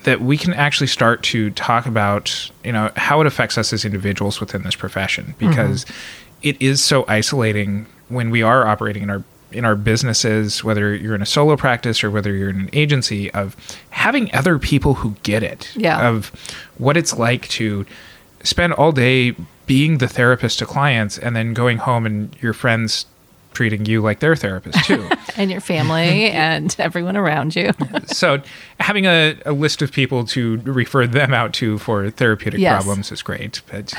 that 0.04 0.22
we 0.22 0.38
can 0.38 0.54
actually 0.54 0.88
start 0.88 1.24
to 1.24 1.50
talk 1.52 1.86
about 1.86 2.52
you 2.64 2.72
know 2.72 2.92
how 2.96 3.22
it 3.22 3.28
affects 3.28 3.58
us 3.58 3.74
as 3.74 3.86
individuals 3.86 4.40
within 4.40 4.64
this 4.64 4.76
profession 4.76 5.34
because 5.38 5.86
mm-hmm. 5.86 6.40
it 6.44 6.62
is 6.62 6.84
so 6.84 7.06
isolating 7.08 7.86
when 8.10 8.30
we 8.30 8.42
are 8.42 8.68
operating 8.68 9.04
in 9.04 9.10
our 9.10 9.24
in 9.52 9.66
our 9.66 9.76
businesses 9.76 10.64
whether 10.64 10.96
you're 10.96 11.16
in 11.16 11.22
a 11.22 11.28
solo 11.28 11.56
practice 11.56 12.04
or 12.04 12.12
whether 12.12 12.34
you're 12.34 12.50
in 12.50 12.62
an 12.62 12.70
agency 12.74 13.32
of 13.32 13.56
having 13.92 14.34
other 14.34 14.60
people 14.60 14.96
who 14.96 15.16
get 15.24 15.44
it 15.44 15.72
yeah. 15.76 16.08
of 16.08 16.32
what 16.78 16.98
it's 16.98 17.18
like 17.18 17.48
to 17.48 17.86
spend 18.44 18.74
all 18.74 18.92
day 18.92 19.36
being 19.66 20.00
the 20.00 20.08
therapist 20.08 20.60
to 20.60 20.66
clients 20.66 21.18
and 21.18 21.36
then 21.36 21.54
going 21.54 21.78
home 21.78 22.06
and 22.06 22.36
your 22.42 22.52
friends 22.52 23.06
treating 23.54 23.86
you 23.86 24.02
like 24.02 24.20
their 24.20 24.36
therapist 24.36 24.86
too. 24.86 25.08
and 25.38 25.52
your 25.52 25.62
family 25.62 26.30
and 26.32 26.76
everyone 26.80 27.18
around 27.18 27.56
you. 27.56 27.72
so 28.06 28.42
having 28.80 29.06
a, 29.06 29.38
a, 29.46 29.54
list 29.54 29.82
of 29.82 29.92
people 29.92 30.26
to 30.26 30.58
refer 30.58 31.08
them 31.08 31.34
out 31.34 31.54
to 31.54 31.78
for 31.78 32.10
therapeutic 32.10 32.60
yes. 32.60 32.84
problems 32.84 33.12
is 33.12 33.22
great. 33.22 33.62
But 33.72 33.94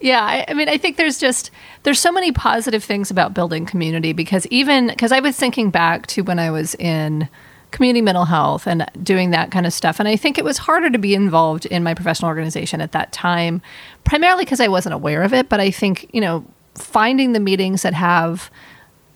Yeah, 0.00 0.22
I, 0.22 0.46
I, 0.48 0.54
mean, 0.54 0.68
I 0.68 0.78
think 0.78 0.96
there's 0.96 1.18
just 1.18 1.50
there's 1.82 2.00
so 2.00 2.10
many 2.10 2.32
positive 2.32 2.82
things 2.82 3.10
about 3.10 3.34
building 3.34 3.66
community 3.66 4.12
because 4.12 4.46
even 4.46 4.88
because 4.88 5.12
I 5.12 5.20
was 5.20 5.36
thinking 5.36 5.70
back 5.70 6.06
to 6.08 6.22
when 6.22 6.38
I 6.38 6.50
was 6.50 6.74
in 6.76 7.28
community 7.70 8.00
mental 8.00 8.24
health 8.24 8.66
and 8.66 8.90
doing 9.02 9.30
that 9.30 9.50
kind 9.50 9.66
of 9.66 9.72
stuff, 9.72 10.00
and 10.00 10.08
I 10.08 10.16
think 10.16 10.38
it 10.38 10.44
was 10.44 10.58
harder 10.58 10.88
to 10.90 10.98
be 10.98 11.14
involved 11.14 11.66
in 11.66 11.82
my 11.82 11.92
professional 11.92 12.28
organization 12.28 12.80
at 12.80 12.92
that 12.92 13.12
time, 13.12 13.60
primarily 14.04 14.44
because 14.44 14.60
I 14.60 14.68
wasn't 14.68 14.94
aware 14.94 15.22
of 15.22 15.34
it. 15.34 15.50
But 15.50 15.60
I 15.60 15.70
think 15.70 16.08
you 16.14 16.22
know 16.22 16.46
finding 16.74 17.32
the 17.32 17.40
meetings 17.40 17.82
that 17.82 17.94
have 17.94 18.50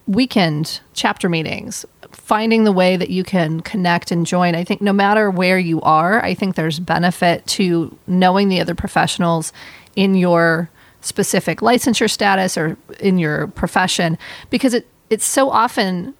weekend 0.06 0.80
chapter 0.92 1.28
meetings, 1.28 1.86
finding 2.12 2.64
the 2.64 2.72
way 2.72 2.96
that 2.96 3.10
you 3.10 3.24
can 3.24 3.60
connect 3.60 4.10
and 4.10 4.26
join. 4.26 4.54
I 4.54 4.64
think 4.64 4.80
no 4.80 4.92
matter 4.92 5.30
where 5.30 5.58
you 5.58 5.80
are, 5.80 6.22
I 6.22 6.34
think 6.34 6.56
there's 6.56 6.78
benefit 6.78 7.46
to 7.48 7.96
knowing 8.06 8.48
the 8.48 8.60
other 8.60 8.74
professionals 8.74 9.52
in 9.96 10.14
your 10.14 10.70
specific 11.00 11.60
licensure 11.60 12.10
status 12.10 12.56
or 12.56 12.76
in 12.98 13.18
your 13.18 13.46
profession 13.48 14.16
because 14.48 14.72
it 14.72 14.86
it's 15.10 15.26
so 15.26 15.50
often 15.50 16.14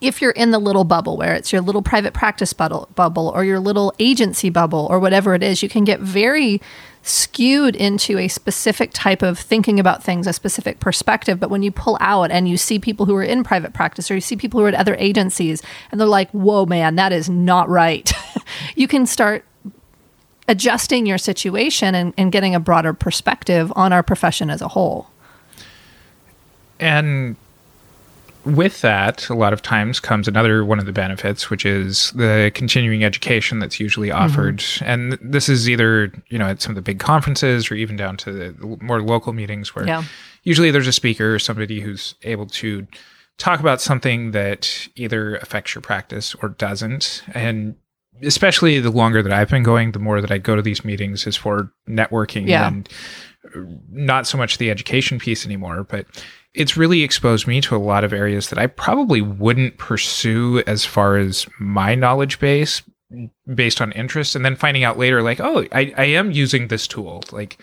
if 0.00 0.20
you're 0.20 0.32
in 0.32 0.50
the 0.50 0.58
little 0.58 0.84
bubble 0.84 1.16
where 1.16 1.34
it's 1.34 1.52
your 1.52 1.62
little 1.62 1.82
private 1.82 2.12
practice 2.12 2.52
bubble, 2.52 2.88
bubble 2.94 3.30
or 3.34 3.44
your 3.44 3.60
little 3.60 3.94
agency 3.98 4.50
bubble 4.50 4.86
or 4.90 4.98
whatever 4.98 5.34
it 5.34 5.42
is, 5.42 5.62
you 5.62 5.68
can 5.68 5.84
get 5.84 6.00
very 6.00 6.60
skewed 7.06 7.76
into 7.76 8.18
a 8.18 8.28
specific 8.28 8.90
type 8.92 9.22
of 9.22 9.38
thinking 9.38 9.78
about 9.78 10.02
things, 10.02 10.26
a 10.26 10.32
specific 10.32 10.80
perspective. 10.80 11.38
But 11.38 11.50
when 11.50 11.62
you 11.62 11.70
pull 11.70 11.96
out 12.00 12.30
and 12.30 12.48
you 12.48 12.56
see 12.56 12.78
people 12.78 13.06
who 13.06 13.14
are 13.14 13.22
in 13.22 13.44
private 13.44 13.72
practice 13.72 14.10
or 14.10 14.14
you 14.14 14.20
see 14.20 14.36
people 14.36 14.58
who 14.58 14.66
are 14.66 14.70
at 14.70 14.74
other 14.74 14.96
agencies 14.96 15.62
and 15.90 16.00
they're 16.00 16.08
like, 16.08 16.30
whoa, 16.32 16.66
man, 16.66 16.96
that 16.96 17.12
is 17.12 17.30
not 17.30 17.68
right, 17.68 18.12
you 18.74 18.88
can 18.88 19.06
start 19.06 19.44
adjusting 20.48 21.06
your 21.06 21.18
situation 21.18 21.94
and, 21.94 22.12
and 22.16 22.32
getting 22.32 22.54
a 22.54 22.60
broader 22.60 22.92
perspective 22.92 23.72
on 23.76 23.92
our 23.92 24.02
profession 24.02 24.50
as 24.50 24.60
a 24.60 24.68
whole. 24.68 25.08
And 26.78 27.36
with 28.46 28.80
that, 28.80 29.28
a 29.28 29.34
lot 29.34 29.52
of 29.52 29.60
times 29.60 29.98
comes 29.98 30.28
another 30.28 30.64
one 30.64 30.78
of 30.78 30.86
the 30.86 30.92
benefits, 30.92 31.50
which 31.50 31.66
is 31.66 32.12
the 32.12 32.52
continuing 32.54 33.04
education 33.04 33.58
that's 33.58 33.80
usually 33.80 34.08
mm-hmm. 34.08 34.22
offered. 34.22 34.58
Mm-hmm. 34.58 34.84
And 34.84 35.18
this 35.20 35.48
is 35.48 35.68
either, 35.68 36.12
you 36.28 36.38
know, 36.38 36.46
at 36.46 36.62
some 36.62 36.70
of 36.70 36.76
the 36.76 36.82
big 36.82 37.00
conferences 37.00 37.70
or 37.70 37.74
even 37.74 37.96
down 37.96 38.16
to 38.18 38.32
the 38.32 38.76
more 38.80 39.02
local 39.02 39.32
meetings 39.32 39.74
where 39.74 39.86
yeah. 39.86 40.04
usually 40.44 40.70
there's 40.70 40.86
a 40.86 40.92
speaker 40.92 41.34
or 41.34 41.38
somebody 41.38 41.80
who's 41.80 42.14
able 42.22 42.46
to 42.46 42.86
talk 43.36 43.60
about 43.60 43.80
something 43.80 44.30
that 44.30 44.88
either 44.94 45.36
affects 45.36 45.74
your 45.74 45.82
practice 45.82 46.34
or 46.36 46.50
doesn't. 46.50 47.22
And 47.34 47.76
especially 48.22 48.80
the 48.80 48.90
longer 48.90 49.22
that 49.22 49.32
I've 49.32 49.50
been 49.50 49.64
going, 49.64 49.92
the 49.92 49.98
more 49.98 50.20
that 50.20 50.30
I 50.30 50.38
go 50.38 50.56
to 50.56 50.62
these 50.62 50.84
meetings 50.84 51.26
is 51.26 51.36
for 51.36 51.72
networking 51.88 52.48
yeah. 52.48 52.68
and 52.68 52.88
not 53.90 54.26
so 54.26 54.38
much 54.38 54.58
the 54.58 54.70
education 54.70 55.18
piece 55.18 55.44
anymore, 55.44 55.84
but 55.84 56.06
it's 56.56 56.76
really 56.76 57.02
exposed 57.02 57.46
me 57.46 57.60
to 57.60 57.76
a 57.76 57.78
lot 57.78 58.02
of 58.02 58.12
areas 58.12 58.48
that 58.48 58.58
I 58.58 58.66
probably 58.66 59.20
wouldn't 59.20 59.78
pursue 59.78 60.62
as 60.66 60.84
far 60.84 61.16
as 61.18 61.46
my 61.60 61.94
knowledge 61.94 62.40
base 62.40 62.82
based 63.54 63.80
on 63.80 63.92
interest 63.92 64.34
and 64.34 64.44
then 64.44 64.56
finding 64.56 64.82
out 64.82 64.98
later 64.98 65.22
like 65.22 65.38
oh 65.38 65.64
i, 65.70 65.94
I 65.96 66.04
am 66.06 66.32
using 66.32 66.68
this 66.68 66.88
tool. 66.88 67.22
Like 67.30 67.58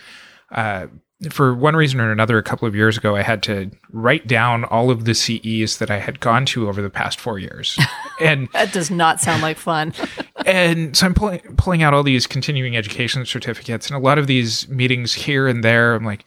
uh, 0.52 0.88
for 1.32 1.54
one 1.54 1.76
reason 1.76 2.00
or 2.00 2.12
another 2.12 2.38
a 2.38 2.44
couple 2.44 2.68
of 2.68 2.76
years 2.76 2.98
ago 2.98 3.16
i 3.16 3.22
had 3.22 3.44
to 3.44 3.72
write 3.92 4.28
down 4.28 4.64
all 4.66 4.90
of 4.90 5.06
the 5.06 5.14
ces 5.14 5.78
that 5.78 5.92
i 5.92 6.00
had 6.00 6.20
gone 6.20 6.46
to 6.46 6.70
over 6.70 6.82
the 6.82 6.90
past 6.90 7.20
four 7.20 7.40
years. 7.40 7.78
And 8.22 8.48
that 8.54 8.72
does 8.72 8.92
not 8.92 9.20
sound 9.20 9.42
like 9.42 9.58
fun. 9.58 9.94
And 10.46 10.96
so 10.96 11.08
i'm 11.08 11.14
pulling 11.14 11.40
pulling 11.58 11.84
out 11.84 11.94
all 11.94 12.04
these 12.04 12.28
continuing 12.28 12.78
education 12.78 13.26
certificates 13.26 13.88
and 13.88 13.98
a 13.98 14.00
lot 14.00 14.18
of 14.18 14.28
these 14.28 14.68
meetings 14.70 15.14
here 15.14 15.48
and 15.48 15.64
there 15.64 15.96
i'm 15.96 16.04
like 16.06 16.26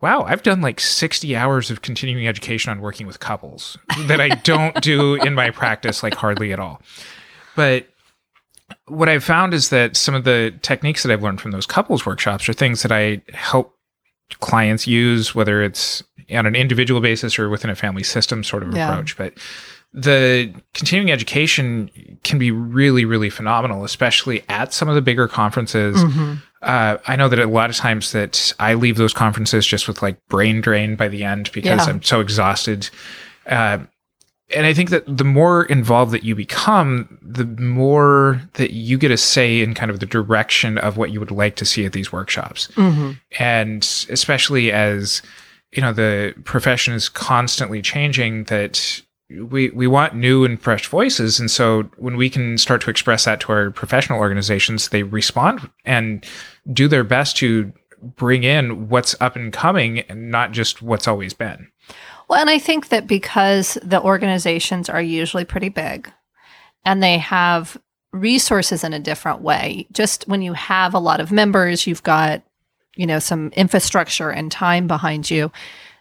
wow 0.00 0.22
i've 0.24 0.42
done 0.42 0.60
like 0.60 0.80
60 0.80 1.34
hours 1.36 1.70
of 1.70 1.82
continuing 1.82 2.26
education 2.26 2.70
on 2.70 2.80
working 2.80 3.06
with 3.06 3.20
couples 3.20 3.76
that 4.06 4.20
i 4.20 4.28
don't 4.28 4.80
do 4.80 5.14
in 5.14 5.34
my 5.34 5.50
practice 5.50 6.02
like 6.02 6.14
hardly 6.14 6.52
at 6.52 6.60
all 6.60 6.80
but 7.56 7.88
what 8.86 9.08
I've 9.08 9.24
found 9.24 9.54
is 9.54 9.70
that 9.70 9.96
some 9.96 10.14
of 10.14 10.24
the 10.24 10.54
techniques 10.62 11.02
that 11.02 11.12
I've 11.12 11.22
learned 11.22 11.40
from 11.40 11.50
those 11.50 11.66
couples 11.66 12.04
workshops 12.04 12.48
are 12.48 12.52
things 12.52 12.82
that 12.82 12.92
I 12.92 13.22
help 13.32 13.74
clients 14.40 14.86
use, 14.86 15.34
whether 15.34 15.62
it's 15.62 16.02
on 16.32 16.46
an 16.46 16.54
individual 16.54 17.00
basis 17.00 17.38
or 17.38 17.48
within 17.48 17.70
a 17.70 17.74
family 17.74 18.02
system 18.02 18.44
sort 18.44 18.62
of 18.62 18.74
yeah. 18.74 18.90
approach. 18.90 19.16
But 19.16 19.34
the 19.92 20.52
continuing 20.74 21.10
education 21.10 21.90
can 22.22 22.38
be 22.38 22.50
really, 22.50 23.04
really 23.04 23.30
phenomenal, 23.30 23.84
especially 23.84 24.44
at 24.48 24.72
some 24.74 24.88
of 24.88 24.94
the 24.94 25.02
bigger 25.02 25.28
conferences. 25.28 25.96
Mm-hmm. 25.96 26.34
Uh, 26.60 26.98
I 27.06 27.16
know 27.16 27.28
that 27.28 27.38
a 27.38 27.46
lot 27.46 27.70
of 27.70 27.76
times 27.76 28.12
that 28.12 28.52
I 28.58 28.74
leave 28.74 28.96
those 28.96 29.14
conferences 29.14 29.66
just 29.66 29.86
with 29.86 30.02
like 30.02 30.18
brain 30.28 30.60
drain 30.60 30.96
by 30.96 31.08
the 31.08 31.24
end 31.24 31.50
because 31.52 31.86
yeah. 31.86 31.92
I'm 31.92 32.02
so 32.02 32.20
exhausted. 32.20 32.90
Uh, 33.46 33.78
and 34.54 34.66
I 34.66 34.72
think 34.72 34.90
that 34.90 35.04
the 35.06 35.24
more 35.24 35.64
involved 35.64 36.10
that 36.12 36.24
you 36.24 36.34
become, 36.34 37.18
the 37.22 37.44
more 37.44 38.40
that 38.54 38.72
you 38.72 38.96
get 38.96 39.10
a 39.10 39.16
say 39.16 39.60
in 39.60 39.74
kind 39.74 39.90
of 39.90 40.00
the 40.00 40.06
direction 40.06 40.78
of 40.78 40.96
what 40.96 41.10
you 41.10 41.20
would 41.20 41.30
like 41.30 41.56
to 41.56 41.64
see 41.64 41.84
at 41.84 41.92
these 41.92 42.12
workshops. 42.12 42.68
Mm-hmm. 42.68 43.12
And 43.38 43.82
especially 44.08 44.72
as, 44.72 45.22
you 45.72 45.82
know, 45.82 45.92
the 45.92 46.34
profession 46.44 46.94
is 46.94 47.08
constantly 47.10 47.82
changing, 47.82 48.44
that 48.44 49.02
we, 49.30 49.70
we 49.70 49.86
want 49.86 50.14
new 50.14 50.44
and 50.44 50.60
fresh 50.60 50.88
voices. 50.88 51.38
And 51.38 51.50
so 51.50 51.82
when 51.96 52.16
we 52.16 52.30
can 52.30 52.56
start 52.56 52.80
to 52.82 52.90
express 52.90 53.24
that 53.26 53.40
to 53.40 53.52
our 53.52 53.70
professional 53.70 54.20
organizations, 54.20 54.88
they 54.88 55.02
respond 55.02 55.70
and 55.84 56.24
do 56.72 56.88
their 56.88 57.04
best 57.04 57.36
to 57.38 57.72
bring 58.16 58.44
in 58.44 58.88
what's 58.88 59.14
up 59.20 59.36
and 59.36 59.52
coming 59.52 60.00
and 60.00 60.30
not 60.30 60.52
just 60.52 60.80
what's 60.80 61.08
always 61.08 61.34
been. 61.34 61.68
Well, 62.28 62.40
and 62.40 62.50
I 62.50 62.58
think 62.58 62.88
that 62.88 63.06
because 63.06 63.76
the 63.82 64.02
organizations 64.02 64.88
are 64.88 65.02
usually 65.02 65.44
pretty 65.44 65.68
big 65.68 66.10
and 66.84 67.02
they 67.02 67.18
have 67.18 67.76
resources 68.12 68.84
in 68.84 68.92
a 68.92 69.00
different 69.00 69.42
way, 69.42 69.86
just 69.92 70.26
when 70.28 70.42
you 70.42 70.52
have 70.54 70.94
a 70.94 70.98
lot 70.98 71.20
of 71.20 71.32
members, 71.32 71.86
you've 71.86 72.02
got, 72.02 72.42
you 72.96 73.06
know, 73.06 73.18
some 73.18 73.48
infrastructure 73.56 74.30
and 74.30 74.52
time 74.52 74.86
behind 74.86 75.30
you, 75.30 75.50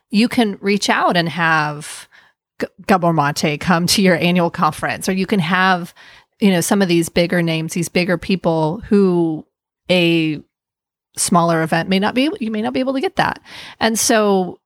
you 0.09 0.29
can 0.29 0.57
reach 0.61 0.89
out 0.89 1.17
and 1.17 1.29
have 1.29 2.07
Gabor 2.87 3.13
Mate 3.13 3.59
come 3.59 3.87
to 3.87 4.01
your 4.01 4.15
annual 4.15 4.49
conference, 4.49 5.07
or 5.07 5.13
you 5.13 5.25
can 5.25 5.39
have, 5.39 5.93
you 6.39 6.51
know, 6.51 6.61
some 6.61 6.81
of 6.81 6.87
these 6.87 7.09
bigger 7.09 7.41
names, 7.41 7.73
these 7.73 7.89
bigger 7.89 8.17
people 8.17 8.81
who 8.87 9.45
a 9.89 10.41
smaller 11.15 11.63
event 11.63 11.89
may 11.89 11.97
not 11.99 12.13
be 12.13 12.29
you 12.39 12.51
may 12.51 12.61
not 12.61 12.73
be 12.73 12.79
able 12.79 12.93
to 12.93 13.01
get 13.01 13.15
that. 13.15 13.41
And 13.79 13.97
so 13.97 14.59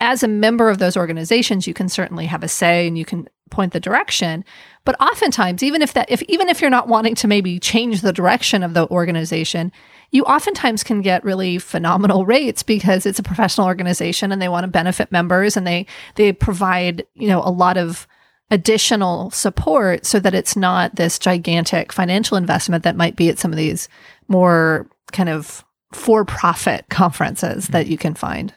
as 0.00 0.22
a 0.22 0.28
member 0.28 0.70
of 0.70 0.78
those 0.78 0.96
organizations, 0.96 1.66
you 1.66 1.74
can 1.74 1.88
certainly 1.88 2.26
have 2.26 2.42
a 2.42 2.48
say 2.48 2.86
and 2.86 2.96
you 2.96 3.04
can 3.04 3.28
point 3.50 3.72
the 3.72 3.80
direction. 3.80 4.44
But 4.84 5.00
oftentimes, 5.00 5.62
even 5.62 5.82
if 5.82 5.92
that, 5.92 6.10
if 6.10 6.22
even 6.22 6.48
if 6.48 6.60
you're 6.60 6.70
not 6.70 6.88
wanting 6.88 7.14
to 7.16 7.28
maybe 7.28 7.58
change 7.58 8.00
the 8.00 8.12
direction 8.12 8.62
of 8.62 8.74
the 8.74 8.88
organization, 8.88 9.72
you 10.10 10.24
oftentimes 10.24 10.82
can 10.82 11.02
get 11.02 11.24
really 11.24 11.58
phenomenal 11.58 12.26
rates 12.26 12.62
because 12.62 13.06
it's 13.06 13.18
a 13.18 13.22
professional 13.22 13.66
organization 13.66 14.32
and 14.32 14.40
they 14.40 14.48
want 14.48 14.64
to 14.64 14.68
benefit 14.68 15.12
members 15.12 15.56
and 15.56 15.66
they 15.66 15.86
they 16.16 16.32
provide 16.32 17.06
you 17.14 17.28
know 17.28 17.42
a 17.44 17.50
lot 17.50 17.76
of 17.76 18.06
additional 18.50 19.30
support 19.30 20.04
so 20.04 20.18
that 20.18 20.34
it's 20.34 20.56
not 20.56 20.96
this 20.96 21.18
gigantic 21.18 21.92
financial 21.92 22.36
investment 22.36 22.82
that 22.82 22.96
might 22.96 23.14
be 23.14 23.28
at 23.28 23.38
some 23.38 23.52
of 23.52 23.56
these 23.56 23.88
more 24.26 24.88
kind 25.12 25.28
of 25.28 25.64
for 25.92 26.24
profit 26.24 26.84
conferences 26.88 27.68
that 27.68 27.86
you 27.86 27.96
can 27.96 28.14
find 28.14 28.52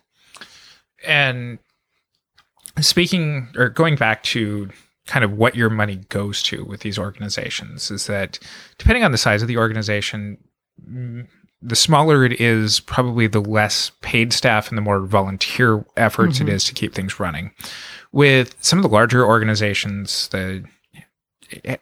and 1.06 1.60
speaking 2.80 3.48
or 3.56 3.70
going 3.70 3.96
back 3.96 4.24
to 4.24 4.70
kind 5.06 5.26
of 5.26 5.34
what 5.34 5.56
your 5.56 5.70
money 5.70 5.98
goes 6.10 6.42
to 6.44 6.64
with 6.66 6.82
these 6.82 6.98
organizations 6.98 7.92
is 7.92 8.08
that 8.08 8.40
depending 8.78 9.04
on 9.04 9.12
the 9.12 9.18
size 9.18 9.42
of 9.42 9.48
the 9.48 9.58
organization 9.58 10.38
the 11.62 11.76
smaller 11.76 12.26
it 12.26 12.40
is 12.40 12.80
probably 12.82 13.28
the 13.28 13.42
less 13.42 13.92
paid 14.02 14.34
staff 14.34 14.70
and 14.70 14.78
the 14.78 14.82
more 14.82 15.02
volunteer 15.02 15.86
efforts 15.98 16.40
mm-hmm. 16.40 16.48
it 16.48 16.54
is 16.54 16.64
to 16.64 16.74
keep 16.74 16.94
things 16.94 17.20
running 17.20 17.52
with 18.12 18.56
some 18.62 18.80
of 18.80 18.84
the 18.84 18.90
larger 18.90 19.26
organizations 19.26 20.28
the 20.30 20.64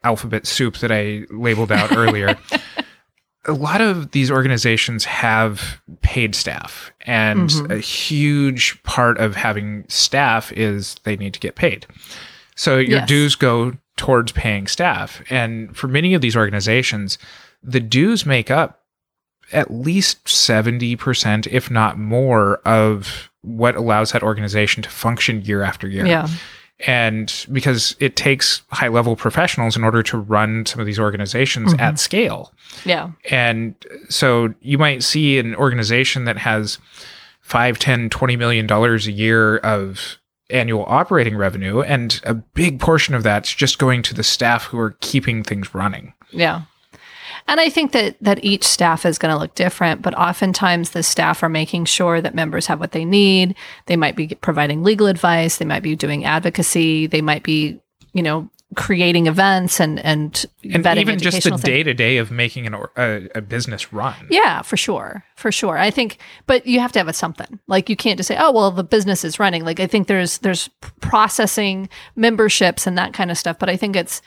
alphabet 0.04 0.46
soup 0.46 0.78
that 0.78 0.92
i 0.92 1.24
labeled 1.30 1.72
out 1.72 1.96
earlier 1.96 2.38
a 3.46 3.54
lot 3.54 3.82
of 3.82 4.12
these 4.12 4.30
organizations 4.30 5.06
have 5.06 5.82
paid 6.02 6.36
staff, 6.36 6.92
and 7.02 7.50
mm-hmm. 7.50 7.72
a 7.72 7.80
huge 7.80 8.82
part 8.84 9.18
of 9.18 9.36
having 9.36 9.86
staff 9.88 10.52
is 10.54 10.96
they 11.04 11.16
need 11.16 11.34
to 11.34 11.40
get 11.40 11.56
paid. 11.56 11.88
So 12.62 12.78
your 12.78 13.00
yes. 13.00 13.08
dues 13.08 13.34
go 13.34 13.74
towards 13.98 14.32
paying 14.34 14.68
staff. 14.68 15.24
And 15.32 15.76
for 15.76 15.88
many 15.88 16.14
of 16.14 16.22
these 16.22 16.36
organizations, 16.36 17.18
the 17.64 17.80
dues 17.80 18.24
make 18.24 18.52
up 18.52 18.84
at 19.52 19.74
least 19.74 20.24
70%, 20.26 21.48
if 21.48 21.72
not 21.72 21.98
more, 21.98 22.58
of 22.58 23.32
what 23.42 23.76
allows 23.76 24.12
that 24.12 24.22
organization 24.22 24.84
to 24.84 24.90
function 24.90 25.42
year 25.42 25.64
after 25.64 25.88
year. 25.88 26.06
Yeah 26.06 26.28
and 26.88 27.46
because 27.52 27.96
it 28.00 28.16
takes 28.16 28.64
high 28.72 28.88
level 28.88 29.16
professionals 29.16 29.78
in 29.78 29.84
order 29.84 30.02
to 30.02 30.18
run 30.18 30.66
some 30.66 30.80
of 30.80 30.88
these 30.88 31.00
organizations 31.00 31.74
mm-hmm. 31.74 31.80
at 31.80 32.00
scale. 32.00 32.52
Yeah. 32.86 33.12
And 33.30 33.76
so 34.10 34.56
you 34.62 34.80
might 34.80 35.04
see 35.04 35.38
an 35.38 35.54
organization 35.56 36.26
that 36.26 36.40
has 36.40 36.80
5, 37.42 37.78
10, 37.78 38.10
20 38.10 38.36
million 38.36 38.66
dollars 38.66 39.06
a 39.06 39.12
year 39.12 39.58
of 39.58 40.18
annual 40.52 40.86
operating 40.88 41.36
revenue 41.36 41.82
and 41.82 42.22
a 42.24 42.34
big 42.34 42.80
portion 42.80 43.16
of 43.16 43.24
that's 43.24 43.54
just 43.54 43.80
going 43.80 44.02
to 44.04 44.14
the 44.14 44.24
staff 44.24 44.66
who 44.66 44.80
are 44.80 44.96
keeping 45.02 45.44
things 45.44 45.74
running. 45.74 46.14
Yeah. 46.32 46.64
And 47.48 47.60
I 47.60 47.70
think 47.70 47.92
that 47.92 48.16
that 48.22 48.44
each 48.44 48.64
staff 48.64 49.06
is 49.06 49.18
going 49.18 49.34
to 49.34 49.40
look 49.40 49.56
different, 49.56 50.02
but 50.02 50.18
oftentimes 50.18 50.92
the 50.92 51.04
staff 51.04 51.42
are 51.44 51.50
making 51.50 51.86
sure 51.86 52.22
that 52.22 52.36
members 52.36 52.68
have 52.68 52.80
what 52.80 52.92
they 52.92 53.06
need. 53.06 53.56
They 53.88 53.96
might 53.96 54.16
be 54.16 54.28
providing 54.28 54.84
legal 54.84 55.08
advice, 55.08 55.58
they 55.58 55.66
might 55.66 55.84
be 55.84 55.96
doing 55.96 56.24
advocacy, 56.24 57.08
they 57.08 57.22
might 57.22 57.44
be, 57.44 57.80
you 58.14 58.22
know, 58.22 58.50
creating 58.76 59.28
events 59.28 59.80
and 59.80 60.00
and, 60.00 60.46
and 60.64 60.98
even 60.98 61.20
just 61.20 61.44
the 61.44 61.58
day 61.58 61.84
to 61.84 61.94
day 61.94 62.18
of 62.18 62.32
making 62.32 62.66
an 62.66 62.74
a, 62.74 63.28
a, 63.36 63.42
business 63.42 63.92
run. 63.92 64.28
Yeah, 64.30 64.62
for 64.62 64.78
sure, 64.78 65.24
for 65.36 65.52
sure. 65.52 65.78
I 65.78 65.92
think, 65.92 66.20
but 66.48 66.66
you 66.66 66.80
have 66.80 66.92
to 66.94 67.00
have 67.00 67.08
a 67.08 67.14
something. 67.14 67.60
Like 67.68 67.90
you 67.90 67.96
can't 67.96 68.18
just 68.18 68.28
say, 68.28 68.38
"Oh, 68.40 68.52
well, 68.52 68.72
the 68.72 68.84
business 68.84 69.26
is 69.26 69.40
running." 69.40 69.66
Like 69.66 69.80
I 69.80 69.88
think 69.88 70.08
there's 70.08 70.38
there's 70.40 70.70
processing 71.02 71.90
memberships 72.16 72.88
and 72.88 72.98
that 72.98 73.14
kind 73.14 73.30
of 73.30 73.38
stuff. 73.38 73.60
But 73.60 73.70
I 73.70 73.76
think 73.76 73.96
it's 73.96 74.22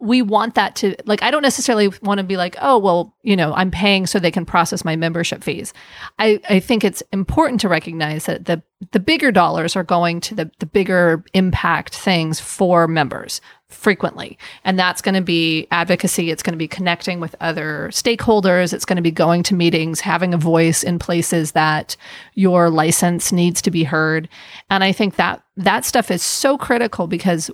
we 0.00 0.22
want 0.22 0.54
that 0.54 0.76
to 0.76 0.94
like 1.06 1.22
i 1.22 1.30
don't 1.30 1.42
necessarily 1.42 1.88
want 2.02 2.18
to 2.18 2.24
be 2.24 2.36
like 2.36 2.56
oh 2.60 2.78
well 2.78 3.14
you 3.22 3.36
know 3.36 3.52
i'm 3.54 3.70
paying 3.70 4.06
so 4.06 4.18
they 4.18 4.30
can 4.30 4.44
process 4.44 4.84
my 4.84 4.96
membership 4.96 5.42
fees. 5.42 5.74
I 6.18 6.40
i 6.48 6.60
think 6.60 6.84
it's 6.84 7.02
important 7.12 7.60
to 7.62 7.68
recognize 7.68 8.26
that 8.26 8.44
the 8.44 8.62
the 8.92 9.00
bigger 9.00 9.32
dollars 9.32 9.74
are 9.74 9.82
going 9.82 10.20
to 10.20 10.34
the 10.34 10.50
the 10.60 10.66
bigger 10.66 11.24
impact 11.34 11.94
things 11.96 12.38
for 12.38 12.86
members 12.86 13.40
frequently. 13.68 14.38
And 14.64 14.78
that's 14.78 15.02
going 15.02 15.14
to 15.14 15.20
be 15.20 15.66
advocacy 15.70 16.30
it's 16.30 16.42
going 16.42 16.54
to 16.54 16.58
be 16.58 16.68
connecting 16.68 17.18
with 17.18 17.34
other 17.40 17.88
stakeholders 17.92 18.72
it's 18.72 18.84
going 18.84 18.96
to 18.96 19.02
be 19.02 19.10
going 19.10 19.42
to 19.44 19.54
meetings 19.54 20.00
having 20.00 20.32
a 20.32 20.38
voice 20.38 20.82
in 20.82 20.98
places 20.98 21.52
that 21.52 21.96
your 22.34 22.70
license 22.70 23.32
needs 23.32 23.60
to 23.62 23.70
be 23.70 23.82
heard. 23.82 24.28
And 24.70 24.84
i 24.84 24.92
think 24.92 25.16
that 25.16 25.42
that 25.56 25.84
stuff 25.84 26.10
is 26.10 26.22
so 26.22 26.56
critical 26.56 27.08
because 27.08 27.50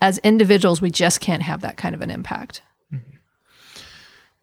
as 0.00 0.18
individuals, 0.18 0.80
we 0.80 0.90
just 0.90 1.20
can't 1.20 1.42
have 1.42 1.60
that 1.62 1.76
kind 1.76 1.94
of 1.94 2.00
an 2.00 2.10
impact. 2.10 2.62
Mm-hmm. 2.92 3.16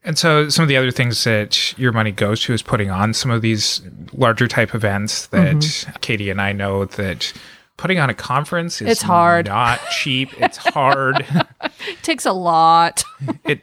And 0.03 0.17
so, 0.17 0.49
some 0.49 0.63
of 0.63 0.69
the 0.69 0.77
other 0.77 0.91
things 0.91 1.23
that 1.23 1.77
your 1.77 1.91
money 1.91 2.11
goes 2.11 2.41
to 2.43 2.53
is 2.53 2.61
putting 2.61 2.89
on 2.89 3.13
some 3.13 3.31
of 3.31 3.41
these 3.41 3.81
larger 4.13 4.47
type 4.47 4.75
events 4.75 5.27
that 5.27 5.55
mm-hmm. 5.55 5.91
Katie 6.01 6.29
and 6.29 6.41
I 6.41 6.51
know 6.51 6.85
that 6.85 7.33
putting 7.77 7.99
on 7.99 8.09
a 8.09 8.13
conference 8.13 8.81
is 8.81 8.89
it's 8.89 9.01
hard. 9.01 9.47
not 9.47 9.79
cheap. 9.91 10.29
It's 10.41 10.57
hard. 10.57 11.25
it 11.61 12.03
takes 12.03 12.25
a 12.25 12.33
lot. 12.33 13.03
it 13.45 13.61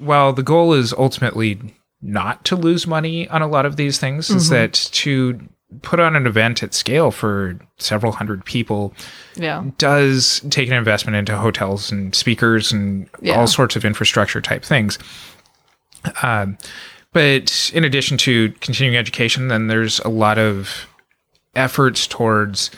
well, 0.00 0.32
the 0.32 0.42
goal 0.42 0.74
is 0.74 0.92
ultimately 0.92 1.58
not 2.02 2.44
to 2.44 2.56
lose 2.56 2.86
money 2.86 3.28
on 3.28 3.42
a 3.42 3.46
lot 3.46 3.66
of 3.66 3.76
these 3.76 3.98
things. 3.98 4.28
Mm-hmm. 4.28 4.36
Is 4.36 4.48
that 4.50 4.72
to 4.74 5.40
put 5.82 5.98
on 5.98 6.14
an 6.14 6.26
event 6.26 6.62
at 6.62 6.72
scale 6.74 7.10
for 7.10 7.58
several 7.78 8.12
hundred 8.12 8.44
people 8.44 8.94
Yeah. 9.34 9.64
does 9.78 10.40
take 10.50 10.68
an 10.68 10.74
investment 10.74 11.16
into 11.16 11.36
hotels 11.36 11.90
and 11.90 12.14
speakers 12.14 12.70
and 12.72 13.08
Yeah. 13.20 13.34
all 13.34 13.46
sorts 13.46 13.74
of 13.76 13.84
infrastructure 13.84 14.40
type 14.40 14.64
things. 14.64 14.98
Um, 16.22 16.56
but 17.12 17.70
in 17.74 17.84
addition 17.84 18.16
to 18.18 18.52
continuing 18.60 18.96
education, 18.96 19.48
then 19.48 19.66
there's 19.66 19.98
a 20.00 20.08
lot 20.08 20.38
of 20.38 20.86
efforts 21.54 22.06
towards 22.06 22.70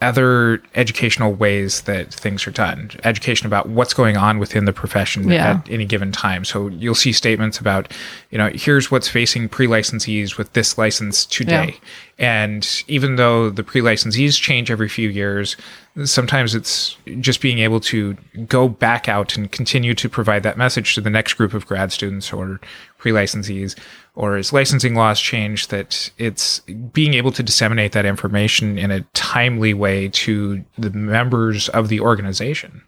other 0.00 0.60
educational 0.74 1.32
ways 1.32 1.82
that 1.82 2.12
things 2.12 2.44
are 2.44 2.50
done. 2.50 2.90
Education 3.04 3.46
about 3.46 3.68
what's 3.68 3.94
going 3.94 4.16
on 4.16 4.40
within 4.40 4.64
the 4.64 4.72
profession 4.72 5.30
Yeah. 5.30 5.50
at 5.50 5.68
any 5.70 5.84
given 5.84 6.10
time. 6.10 6.44
So 6.44 6.66
you'll 6.68 6.96
see 6.96 7.12
statements 7.12 7.58
about, 7.60 7.92
you 8.30 8.36
know, 8.36 8.50
here's 8.52 8.90
what's 8.90 9.06
facing 9.08 9.48
pre-licensees 9.48 10.36
with 10.36 10.52
this 10.54 10.76
license 10.76 11.24
today. 11.24 11.76
And 12.22 12.84
even 12.86 13.16
though 13.16 13.50
the 13.50 13.64
pre-licensees 13.64 14.40
change 14.40 14.70
every 14.70 14.88
few 14.88 15.08
years, 15.08 15.56
sometimes 16.04 16.54
it's 16.54 16.96
just 17.18 17.40
being 17.40 17.58
able 17.58 17.80
to 17.80 18.16
go 18.46 18.68
back 18.68 19.08
out 19.08 19.36
and 19.36 19.50
continue 19.50 19.92
to 19.94 20.08
provide 20.08 20.44
that 20.44 20.56
message 20.56 20.94
to 20.94 21.00
the 21.00 21.10
next 21.10 21.34
group 21.34 21.52
of 21.52 21.66
grad 21.66 21.90
students 21.90 22.32
or 22.32 22.60
pre-licensees. 22.98 23.76
Or 24.14 24.36
as 24.36 24.52
licensing 24.52 24.94
laws 24.94 25.20
change 25.20 25.66
that 25.68 26.12
it's 26.16 26.60
being 26.92 27.14
able 27.14 27.32
to 27.32 27.42
disseminate 27.42 27.90
that 27.90 28.06
information 28.06 28.78
in 28.78 28.92
a 28.92 29.00
timely 29.14 29.74
way 29.74 30.08
to 30.10 30.64
the 30.78 30.90
members 30.90 31.70
of 31.70 31.88
the 31.88 31.98
organization. 31.98 32.82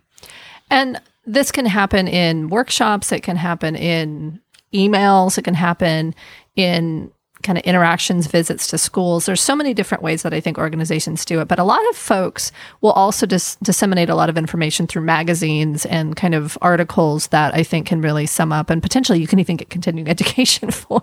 And 0.71 1.01
this 1.27 1.51
can 1.51 1.67
happen 1.67 2.07
in 2.07 2.51
workshops, 2.51 3.11
it 3.11 3.25
can 3.25 3.37
happen 3.37 3.75
in 3.75 4.41
emails, 4.73 5.39
it 5.39 5.43
can 5.43 5.55
happen 5.55 6.15
in 6.55 7.11
kind 7.45 7.57
of 7.57 7.65
interactions, 7.65 8.27
visits 8.27 8.67
to 8.69 8.79
schools. 8.79 9.27
There's 9.27 9.43
so 9.43 9.55
many 9.55 9.75
different 9.75 10.03
ways 10.03 10.23
that 10.23 10.35
I 10.35 10.41
think 10.41 10.59
organizations 10.59 11.25
do 11.25 11.41
it, 11.41 11.47
but 11.47 11.59
a 11.59 11.65
lot 11.65 11.87
of 11.91 11.97
folks 11.97 12.51
will 12.81 12.93
also 12.93 13.27
dis- 13.27 13.57
disseminate 13.63 14.09
a 14.09 14.15
lot 14.15 14.29
of 14.29 14.37
information 14.37 14.87
through 14.87 15.03
magazines 15.03 15.87
and 15.87 16.17
kind 16.17 16.35
of 16.35 16.59
articles 16.61 17.29
that 17.29 17.55
I 17.55 17.63
think 17.63 17.87
can 17.87 18.01
really 18.01 18.27
sum 18.27 18.53
up 18.53 18.71
and 18.71 18.83
potentially 18.83 19.21
you 19.21 19.29
can 19.29 19.39
even 19.39 19.57
get 19.57 19.71
continuing 19.71 20.09
education 20.15 20.71
for 20.71 21.03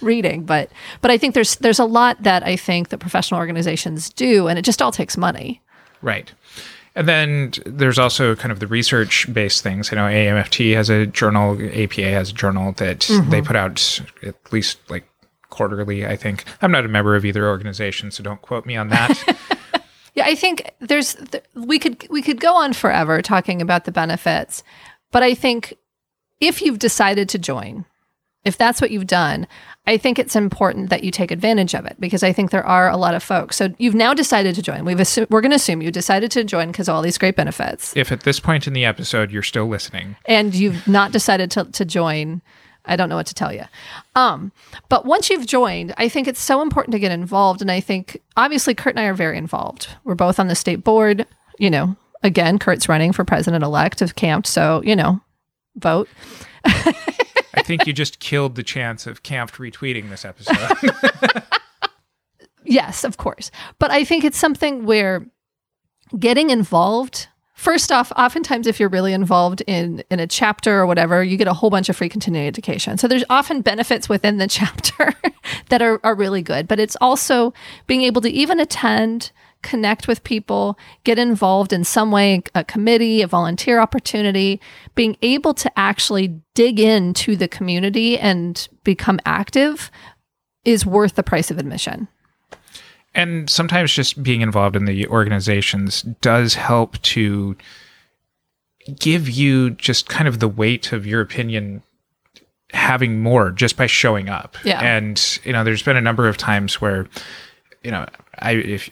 reading. 0.00 0.44
But 0.44 0.70
but 1.02 1.10
I 1.10 1.18
think 1.18 1.34
there's 1.34 1.56
there's 1.56 1.78
a 1.78 1.84
lot 1.84 2.22
that 2.22 2.42
I 2.44 2.56
think 2.56 2.88
that 2.88 2.98
professional 2.98 3.38
organizations 3.38 4.08
do 4.10 4.48
and 4.48 4.58
it 4.58 4.62
just 4.62 4.80
all 4.80 4.92
takes 4.92 5.16
money. 5.16 5.60
Right. 6.00 6.32
And 6.96 7.08
then 7.08 7.52
there's 7.64 7.98
also 7.98 8.34
kind 8.34 8.50
of 8.50 8.58
the 8.58 8.66
research 8.66 9.32
based 9.32 9.62
things. 9.62 9.92
I 9.92 9.96
know 9.96 10.02
AAMFT 10.02 10.74
has 10.74 10.90
a 10.90 11.06
journal, 11.06 11.52
APA 11.54 12.02
has 12.02 12.30
a 12.30 12.34
journal 12.34 12.72
that 12.72 13.00
mm-hmm. 13.00 13.30
they 13.30 13.42
put 13.42 13.56
out 13.56 14.00
at 14.22 14.52
least 14.52 14.78
like 14.90 15.04
quarterly, 15.50 16.06
I 16.06 16.16
think. 16.16 16.44
I'm 16.62 16.72
not 16.72 16.84
a 16.84 16.88
member 16.88 17.16
of 17.16 17.24
either 17.24 17.48
organization, 17.48 18.10
so 18.10 18.22
don't 18.22 18.40
quote 18.42 18.66
me 18.66 18.76
on 18.76 18.88
that. 18.88 19.38
Yeah, 20.14 20.24
I 20.26 20.34
think 20.34 20.72
there's 20.80 21.14
th- 21.14 21.44
we 21.54 21.78
could 21.78 22.06
we 22.10 22.20
could 22.22 22.40
go 22.40 22.54
on 22.56 22.72
forever 22.72 23.22
talking 23.22 23.62
about 23.62 23.84
the 23.84 23.92
benefits, 23.92 24.64
but 25.12 25.22
I 25.22 25.34
think 25.34 25.74
if 26.40 26.62
you've 26.62 26.78
decided 26.78 27.28
to 27.28 27.38
join, 27.38 27.84
if 28.44 28.58
that's 28.58 28.80
what 28.80 28.90
you've 28.90 29.06
done, 29.06 29.46
I 29.86 29.98
think 29.98 30.18
it's 30.18 30.34
important 30.34 30.90
that 30.90 31.04
you 31.04 31.10
take 31.10 31.30
advantage 31.30 31.74
of 31.74 31.86
it 31.86 31.96
because 32.00 32.22
I 32.22 32.32
think 32.32 32.50
there 32.50 32.66
are 32.66 32.88
a 32.88 32.96
lot 32.96 33.14
of 33.14 33.22
folks. 33.22 33.56
So 33.56 33.72
you've 33.78 33.94
now 33.94 34.12
decided 34.14 34.54
to 34.56 34.62
join. 34.62 34.84
We've 34.84 34.98
assu- 34.98 35.30
we're 35.30 35.42
going 35.42 35.52
to 35.52 35.56
assume 35.56 35.80
you 35.80 35.90
decided 35.90 36.30
to 36.32 36.44
join 36.44 36.72
because 36.72 36.88
all 36.88 37.02
these 37.02 37.18
great 37.18 37.36
benefits, 37.36 37.96
if 37.96 38.10
at 38.10 38.22
this 38.22 38.40
point 38.40 38.66
in 38.66 38.72
the 38.72 38.84
episode 38.84 39.30
you're 39.30 39.42
still 39.42 39.66
listening, 39.66 40.16
and 40.26 40.54
you've 40.54 40.88
not 40.88 41.12
decided 41.12 41.50
to 41.52 41.64
to 41.66 41.84
join. 41.84 42.42
I 42.84 42.96
don't 42.96 43.08
know 43.08 43.16
what 43.16 43.26
to 43.26 43.34
tell 43.34 43.52
you. 43.52 43.64
Um, 44.14 44.52
but 44.88 45.04
once 45.04 45.30
you've 45.30 45.46
joined, 45.46 45.94
I 45.98 46.08
think 46.08 46.26
it's 46.26 46.40
so 46.40 46.62
important 46.62 46.92
to 46.92 46.98
get 46.98 47.12
involved. 47.12 47.60
And 47.60 47.70
I 47.70 47.80
think 47.80 48.20
obviously 48.36 48.74
Curt 48.74 48.94
and 48.94 49.00
I 49.00 49.04
are 49.04 49.14
very 49.14 49.38
involved. 49.38 49.88
We're 50.04 50.14
both 50.14 50.40
on 50.40 50.48
the 50.48 50.54
state 50.54 50.82
board. 50.82 51.26
You 51.58 51.70
know, 51.70 51.96
again, 52.22 52.58
Curt's 52.58 52.88
running 52.88 53.12
for 53.12 53.24
president 53.24 53.64
elect 53.64 54.02
of 54.02 54.16
CAMFT. 54.16 54.46
So, 54.46 54.82
you 54.84 54.96
know, 54.96 55.20
vote. 55.76 56.08
I 56.64 57.62
think 57.64 57.86
you 57.86 57.92
just 57.92 58.20
killed 58.20 58.54
the 58.54 58.62
chance 58.62 59.06
of 59.06 59.22
CAMFT 59.22 59.72
retweeting 59.72 60.08
this 60.10 60.24
episode. 60.24 60.94
Yes, 62.70 63.02
of 63.02 63.16
course. 63.16 63.50
But 63.80 63.90
I 63.90 64.04
think 64.04 64.22
it's 64.24 64.38
something 64.38 64.84
where 64.84 65.26
getting 66.18 66.50
involved 66.50 67.26
first 67.60 67.92
off 67.92 68.10
oftentimes 68.16 68.66
if 68.66 68.80
you're 68.80 68.88
really 68.88 69.12
involved 69.12 69.62
in 69.66 70.02
in 70.10 70.18
a 70.18 70.26
chapter 70.26 70.80
or 70.80 70.86
whatever 70.86 71.22
you 71.22 71.36
get 71.36 71.46
a 71.46 71.52
whole 71.52 71.68
bunch 71.68 71.90
of 71.90 71.96
free 71.96 72.08
continuing 72.08 72.46
education. 72.46 72.96
So 72.96 73.06
there's 73.06 73.24
often 73.28 73.60
benefits 73.60 74.08
within 74.08 74.38
the 74.38 74.48
chapter 74.58 75.14
that 75.68 75.82
are, 75.82 76.00
are 76.02 76.14
really 76.14 76.40
good 76.40 76.66
but 76.66 76.80
it's 76.80 76.96
also 77.02 77.52
being 77.86 78.02
able 78.02 78.22
to 78.22 78.30
even 78.30 78.58
attend 78.60 79.30
connect 79.62 80.08
with 80.08 80.24
people 80.24 80.78
get 81.04 81.18
involved 81.18 81.74
in 81.74 81.84
some 81.84 82.10
way 82.10 82.42
a 82.54 82.64
committee 82.64 83.20
a 83.20 83.26
volunteer 83.26 83.78
opportunity 83.78 84.58
being 84.94 85.16
able 85.20 85.52
to 85.52 85.70
actually 85.78 86.40
dig 86.54 86.80
into 86.80 87.36
the 87.36 87.46
community 87.46 88.18
and 88.18 88.68
become 88.84 89.20
active 89.26 89.90
is 90.64 90.86
worth 90.86 91.14
the 91.14 91.22
price 91.22 91.50
of 91.50 91.58
admission 91.58 92.08
and 93.14 93.50
sometimes 93.50 93.92
just 93.92 94.22
being 94.22 94.40
involved 94.40 94.76
in 94.76 94.84
the 94.84 95.06
organizations 95.08 96.02
does 96.20 96.54
help 96.54 97.00
to 97.02 97.56
give 98.98 99.28
you 99.28 99.70
just 99.70 100.08
kind 100.08 100.28
of 100.28 100.40
the 100.40 100.48
weight 100.48 100.92
of 100.92 101.06
your 101.06 101.20
opinion 101.20 101.82
having 102.72 103.20
more 103.20 103.50
just 103.50 103.76
by 103.76 103.86
showing 103.86 104.28
up. 104.28 104.56
Yeah. 104.64 104.80
And 104.80 105.40
you 105.44 105.52
know, 105.52 105.64
there's 105.64 105.82
been 105.82 105.96
a 105.96 106.00
number 106.00 106.28
of 106.28 106.36
times 106.36 106.80
where 106.80 107.08
you 107.82 107.90
know, 107.90 108.06
I 108.38 108.52
if 108.52 108.90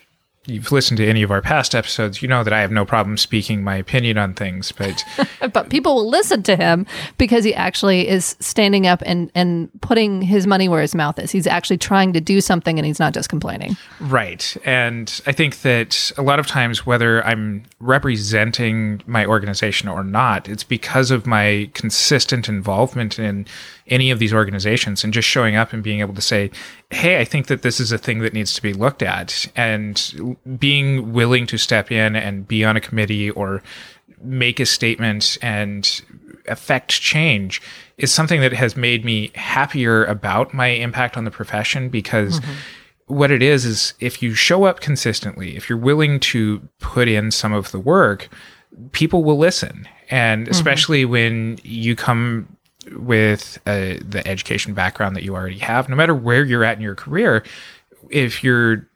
you've 0.48 0.72
listened 0.72 0.96
to 0.96 1.06
any 1.06 1.22
of 1.22 1.30
our 1.30 1.42
past 1.42 1.74
episodes, 1.74 2.22
you 2.22 2.28
know 2.28 2.42
that 2.42 2.52
I 2.52 2.60
have 2.60 2.72
no 2.72 2.84
problem 2.84 3.16
speaking 3.16 3.62
my 3.62 3.76
opinion 3.76 4.18
on 4.18 4.34
things, 4.34 4.72
but 4.72 5.04
but 5.52 5.68
people 5.68 5.94
will 5.94 6.08
listen 6.08 6.42
to 6.44 6.56
him 6.56 6.86
because 7.18 7.44
he 7.44 7.54
actually 7.54 8.08
is 8.08 8.36
standing 8.40 8.86
up 8.86 9.02
and 9.04 9.30
and 9.34 9.68
putting 9.80 10.22
his 10.22 10.46
money 10.46 10.68
where 10.68 10.80
his 10.80 10.94
mouth 10.94 11.18
is. 11.18 11.30
He's 11.30 11.46
actually 11.46 11.78
trying 11.78 12.12
to 12.14 12.20
do 12.20 12.40
something 12.40 12.78
and 12.78 12.86
he's 12.86 12.98
not 12.98 13.14
just 13.14 13.28
complaining. 13.28 13.76
Right. 14.00 14.56
And 14.64 15.20
I 15.26 15.32
think 15.32 15.62
that 15.62 16.12
a 16.16 16.22
lot 16.22 16.38
of 16.38 16.46
times, 16.46 16.86
whether 16.86 17.24
I'm 17.24 17.64
representing 17.80 19.02
my 19.06 19.26
organization 19.26 19.88
or 19.88 20.02
not, 20.02 20.48
it's 20.48 20.64
because 20.64 21.10
of 21.10 21.26
my 21.26 21.70
consistent 21.74 22.48
involvement 22.48 23.18
in 23.18 23.46
any 23.90 24.10
of 24.10 24.18
these 24.18 24.32
organizations 24.32 25.04
and 25.04 25.12
just 25.12 25.28
showing 25.28 25.56
up 25.56 25.72
and 25.72 25.82
being 25.82 26.00
able 26.00 26.14
to 26.14 26.20
say, 26.20 26.50
hey, 26.90 27.20
I 27.20 27.24
think 27.24 27.46
that 27.46 27.62
this 27.62 27.80
is 27.80 27.92
a 27.92 27.98
thing 27.98 28.20
that 28.20 28.32
needs 28.32 28.54
to 28.54 28.62
be 28.62 28.72
looked 28.72 29.02
at. 29.02 29.46
And 29.56 30.37
being 30.58 31.12
willing 31.12 31.46
to 31.46 31.58
step 31.58 31.90
in 31.90 32.16
and 32.16 32.46
be 32.46 32.64
on 32.64 32.76
a 32.76 32.80
committee 32.80 33.30
or 33.30 33.62
make 34.22 34.60
a 34.60 34.66
statement 34.66 35.38
and 35.42 36.02
affect 36.46 36.90
change 36.90 37.60
is 37.98 38.12
something 38.12 38.40
that 38.40 38.52
has 38.52 38.76
made 38.76 39.04
me 39.04 39.30
happier 39.34 40.04
about 40.04 40.54
my 40.54 40.68
impact 40.68 41.16
on 41.16 41.24
the 41.24 41.30
profession 41.30 41.88
because 41.88 42.40
what 43.08 43.30
it 43.30 43.42
is 43.42 43.64
is 43.64 43.94
if 44.00 44.22
you 44.22 44.34
show 44.34 44.64
up 44.64 44.80
consistently, 44.80 45.56
if 45.56 45.68
you're 45.68 45.78
willing 45.78 46.20
to 46.20 46.60
put 46.78 47.08
in 47.08 47.30
some 47.30 47.52
of 47.52 47.70
the 47.72 47.78
work, 47.78 48.28
people 48.92 49.24
will 49.24 49.38
listen. 49.38 49.88
And 50.10 50.48
especially 50.48 51.04
when 51.04 51.58
you 51.62 51.96
come 51.96 52.56
with 52.92 53.58
uh, 53.66 53.96
the 54.00 54.22
education 54.26 54.74
background 54.74 55.16
that 55.16 55.22
you 55.22 55.34
already 55.34 55.58
have, 55.58 55.88
no 55.88 55.96
matter 55.96 56.14
where 56.14 56.44
you're 56.44 56.64
at 56.64 56.76
in 56.76 56.82
your 56.82 56.94
career, 56.94 57.44
if 58.10 58.44
you're, 58.44 58.87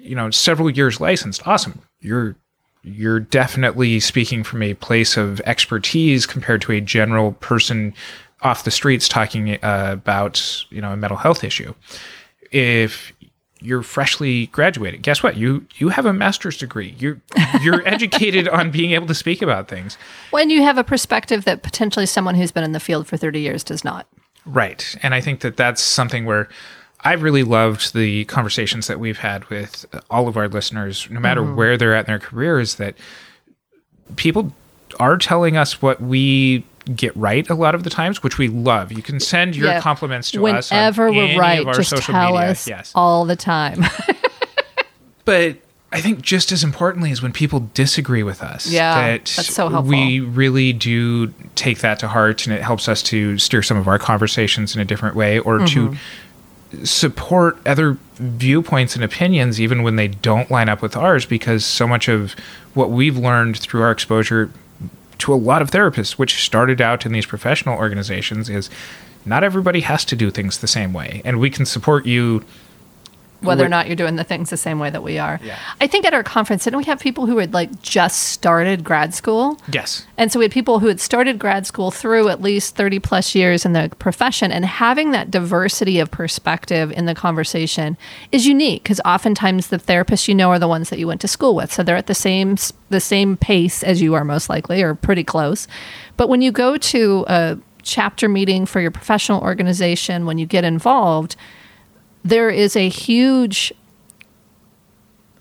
you 0.00 0.14
know, 0.14 0.30
several 0.30 0.70
years 0.70 1.00
licensed, 1.00 1.46
awesome. 1.46 1.80
You're 2.00 2.36
you're 2.82 3.20
definitely 3.20 4.00
speaking 4.00 4.42
from 4.42 4.62
a 4.62 4.74
place 4.74 5.16
of 5.16 5.40
expertise 5.40 6.24
compared 6.24 6.62
to 6.62 6.72
a 6.72 6.80
general 6.80 7.32
person 7.32 7.94
off 8.42 8.64
the 8.64 8.70
streets 8.70 9.06
talking 9.06 9.62
uh, 9.62 9.90
about 9.92 10.64
you 10.70 10.80
know 10.80 10.92
a 10.92 10.96
mental 10.96 11.18
health 11.18 11.44
issue. 11.44 11.74
If 12.50 13.12
you're 13.60 13.82
freshly 13.82 14.46
graduated, 14.46 15.02
guess 15.02 15.22
what? 15.22 15.36
You 15.36 15.66
you 15.76 15.90
have 15.90 16.06
a 16.06 16.12
master's 16.12 16.56
degree. 16.56 16.94
You're 16.98 17.20
you're 17.60 17.86
educated 17.88 18.48
on 18.48 18.70
being 18.70 18.92
able 18.92 19.06
to 19.06 19.14
speak 19.14 19.42
about 19.42 19.68
things. 19.68 19.98
When 20.30 20.50
you 20.50 20.62
have 20.62 20.78
a 20.78 20.84
perspective 20.84 21.44
that 21.44 21.62
potentially 21.62 22.06
someone 22.06 22.34
who's 22.34 22.52
been 22.52 22.64
in 22.64 22.72
the 22.72 22.80
field 22.80 23.06
for 23.06 23.16
30 23.16 23.40
years 23.40 23.62
does 23.62 23.84
not. 23.84 24.06
Right. 24.46 24.96
And 25.02 25.14
I 25.14 25.20
think 25.20 25.40
that 25.40 25.56
that's 25.56 25.82
something 25.82 26.24
where 26.24 26.48
I've 27.02 27.22
really 27.22 27.42
loved 27.44 27.94
the 27.94 28.24
conversations 28.26 28.86
that 28.88 29.00
we've 29.00 29.18
had 29.18 29.44
with 29.50 29.86
all 30.10 30.28
of 30.28 30.36
our 30.36 30.48
listeners, 30.48 31.08
no 31.10 31.20
matter 31.20 31.42
where 31.42 31.76
they're 31.76 31.94
at 31.94 32.06
in 32.06 32.10
their 32.12 32.18
careers, 32.18 32.74
that 32.76 32.94
people 34.16 34.52
are 34.98 35.16
telling 35.16 35.56
us 35.56 35.80
what 35.80 36.00
we 36.02 36.64
get 36.94 37.16
right 37.16 37.48
a 37.48 37.54
lot 37.54 37.74
of 37.74 37.84
the 37.84 37.90
times, 37.90 38.22
which 38.22 38.36
we 38.38 38.48
love. 38.48 38.90
You 38.92 39.02
can 39.02 39.20
send 39.20 39.54
your 39.56 39.68
Yeah. 39.68 39.80
compliments 39.80 40.30
to 40.32 40.46
us 40.48 40.70
on 40.72 40.76
Whenever 40.78 41.12
we're 41.12 41.38
right, 41.38 41.60
of 41.60 41.68
our 41.68 41.74
just 41.74 41.90
social 41.90 42.12
tell 42.12 42.32
media. 42.32 42.50
us 42.50 42.66
Yes. 42.68 42.92
all 42.94 43.24
the 43.24 43.36
time. 43.36 43.84
But 45.24 45.56
I 45.92 46.00
think 46.00 46.22
just 46.22 46.50
as 46.50 46.64
importantly 46.64 47.10
is 47.10 47.22
when 47.22 47.32
people 47.32 47.68
disagree 47.74 48.22
with 48.22 48.42
us. 48.42 48.66
Yeah, 48.66 48.94
that 48.94 49.24
that's 49.36 49.54
so 49.54 49.68
helpful. 49.68 49.90
We 49.90 50.18
really 50.20 50.72
do 50.72 51.28
take 51.54 51.80
that 51.80 51.98
to 52.00 52.08
heart, 52.08 52.46
and 52.46 52.54
it 52.56 52.62
helps 52.62 52.88
us 52.88 53.02
to 53.04 53.38
steer 53.38 53.62
some 53.62 53.76
of 53.76 53.86
our 53.86 53.98
conversations 53.98 54.74
in 54.74 54.80
a 54.80 54.84
different 54.84 55.14
way, 55.14 55.38
or 55.38 55.58
Mm-hmm. 55.58 55.92
to 55.92 55.96
support 56.84 57.58
other 57.66 57.98
viewpoints 58.14 58.94
and 58.94 59.02
opinions 59.02 59.60
even 59.60 59.82
when 59.82 59.96
they 59.96 60.08
don't 60.08 60.50
line 60.50 60.68
up 60.68 60.82
with 60.82 60.96
ours 60.96 61.26
because 61.26 61.64
so 61.64 61.86
much 61.86 62.08
of 62.08 62.34
what 62.74 62.90
we've 62.90 63.16
learned 63.16 63.58
through 63.58 63.82
our 63.82 63.90
exposure 63.90 64.50
to 65.18 65.32
a 65.32 65.36
lot 65.36 65.62
of 65.62 65.70
therapists 65.70 66.12
which 66.12 66.44
started 66.44 66.80
out 66.80 67.04
in 67.04 67.12
these 67.12 67.26
professional 67.26 67.76
organizations 67.76 68.48
is 68.48 68.70
not 69.24 69.44
everybody 69.44 69.80
has 69.80 70.04
to 70.06 70.16
do 70.16 70.30
things 70.30 70.58
the 70.58 70.66
same 70.66 70.92
way. 70.92 71.20
And 71.24 71.38
we 71.38 71.50
can 71.50 71.66
support 71.66 72.06
you 72.06 72.44
whether 73.40 73.64
or 73.64 73.68
not 73.68 73.86
you're 73.86 73.96
doing 73.96 74.16
the 74.16 74.24
things 74.24 74.50
the 74.50 74.56
same 74.56 74.78
way 74.78 74.90
that 74.90 75.02
we 75.02 75.18
are. 75.18 75.40
Yeah. 75.42 75.58
I 75.80 75.86
think 75.86 76.04
at 76.04 76.14
our 76.14 76.22
conference, 76.22 76.64
didn't 76.64 76.78
we 76.78 76.84
have 76.84 77.00
people 77.00 77.26
who 77.26 77.38
had 77.38 77.52
like 77.52 77.82
just 77.82 78.24
started 78.24 78.84
grad 78.84 79.14
school? 79.14 79.58
yes 79.70 80.06
And 80.16 80.30
so 80.30 80.38
we 80.38 80.44
had 80.44 80.52
people 80.52 80.78
who 80.78 80.86
had 80.86 81.00
started 81.00 81.38
grad 81.38 81.66
school 81.66 81.90
through 81.90 82.28
at 82.28 82.40
least 82.40 82.76
30 82.76 82.98
plus 82.98 83.34
years 83.34 83.64
in 83.64 83.72
the 83.72 83.90
profession 83.98 84.52
and 84.52 84.64
having 84.64 85.10
that 85.12 85.30
diversity 85.30 85.98
of 85.98 86.10
perspective 86.10 86.92
in 86.92 87.06
the 87.06 87.14
conversation 87.14 87.96
is 88.32 88.46
unique 88.46 88.82
because 88.82 89.00
oftentimes 89.04 89.68
the 89.68 89.78
therapists 89.78 90.28
you 90.28 90.34
know 90.34 90.50
are 90.50 90.58
the 90.58 90.68
ones 90.68 90.90
that 90.90 90.98
you 90.98 91.06
went 91.06 91.20
to 91.20 91.28
school 91.28 91.54
with. 91.54 91.72
So 91.72 91.82
they're 91.82 91.96
at 91.96 92.06
the 92.06 92.14
same 92.14 92.56
the 92.90 93.00
same 93.00 93.36
pace 93.36 93.82
as 93.82 94.02
you 94.02 94.14
are 94.14 94.24
most 94.24 94.48
likely 94.48 94.82
or 94.82 94.94
pretty 94.94 95.24
close. 95.24 95.68
But 96.16 96.28
when 96.28 96.42
you 96.42 96.52
go 96.52 96.76
to 96.76 97.24
a 97.28 97.58
chapter 97.82 98.28
meeting 98.28 98.66
for 98.66 98.80
your 98.80 98.90
professional 98.90 99.40
organization 99.42 100.26
when 100.26 100.38
you 100.38 100.46
get 100.46 100.64
involved, 100.64 101.36
there 102.24 102.50
is 102.50 102.76
a 102.76 102.88
huge 102.88 103.72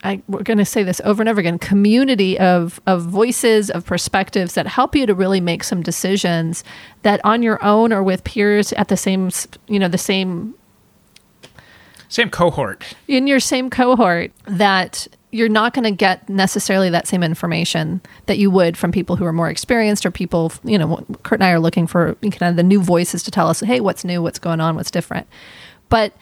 I, 0.03 0.21
we're 0.27 0.43
going 0.43 0.59
to 0.59 0.65
say 0.65 0.83
this 0.83 1.01
over 1.03 1.21
and 1.21 1.29
over 1.29 1.39
again 1.39 1.59
community 1.59 2.39
of, 2.39 2.79
of 2.87 3.03
voices 3.03 3.69
of 3.69 3.85
perspectives 3.85 4.53
that 4.53 4.65
help 4.65 4.95
you 4.95 5.05
to 5.05 5.13
really 5.13 5.41
make 5.41 5.63
some 5.63 5.83
decisions 5.83 6.63
that 7.01 7.19
on 7.25 7.43
your 7.43 7.63
own 7.63 7.91
or 7.91 8.01
with 8.01 8.23
peers 8.23 8.71
at 8.73 8.87
the 8.87 8.97
same 8.97 9.29
you 9.67 9.79
know 9.79 9.87
the 9.87 9.97
same 9.97 10.55
same 12.07 12.29
cohort. 12.29 12.83
In 13.07 13.27
your 13.27 13.39
same 13.39 13.69
cohort 13.69 14.31
that 14.45 15.07
you're 15.31 15.49
not 15.49 15.75
going 15.75 15.83
to 15.83 15.91
get 15.91 16.27
necessarily 16.27 16.89
that 16.89 17.05
same 17.05 17.21
information 17.21 18.01
that 18.25 18.39
you 18.39 18.49
would 18.49 18.75
from 18.75 18.91
people 18.91 19.15
who 19.15 19.25
are 19.25 19.33
more 19.33 19.47
experienced 19.49 20.05
or 20.05 20.11
people 20.11 20.51
you 20.63 20.77
know 20.77 21.05
Curt 21.23 21.39
and 21.39 21.43
I 21.43 21.51
are 21.51 21.59
looking 21.59 21.87
for 21.87 22.15
kind 22.15 22.43
of 22.43 22.55
the 22.55 22.63
new 22.63 22.81
voices 22.81 23.21
to 23.23 23.31
tell 23.31 23.49
us 23.49 23.59
hey 23.59 23.81
what's 23.81 24.05
new? 24.05 24.21
What's 24.21 24.39
going 24.39 24.61
on? 24.61 24.75
What's 24.75 24.91
different? 24.91 25.27
But 25.89 26.13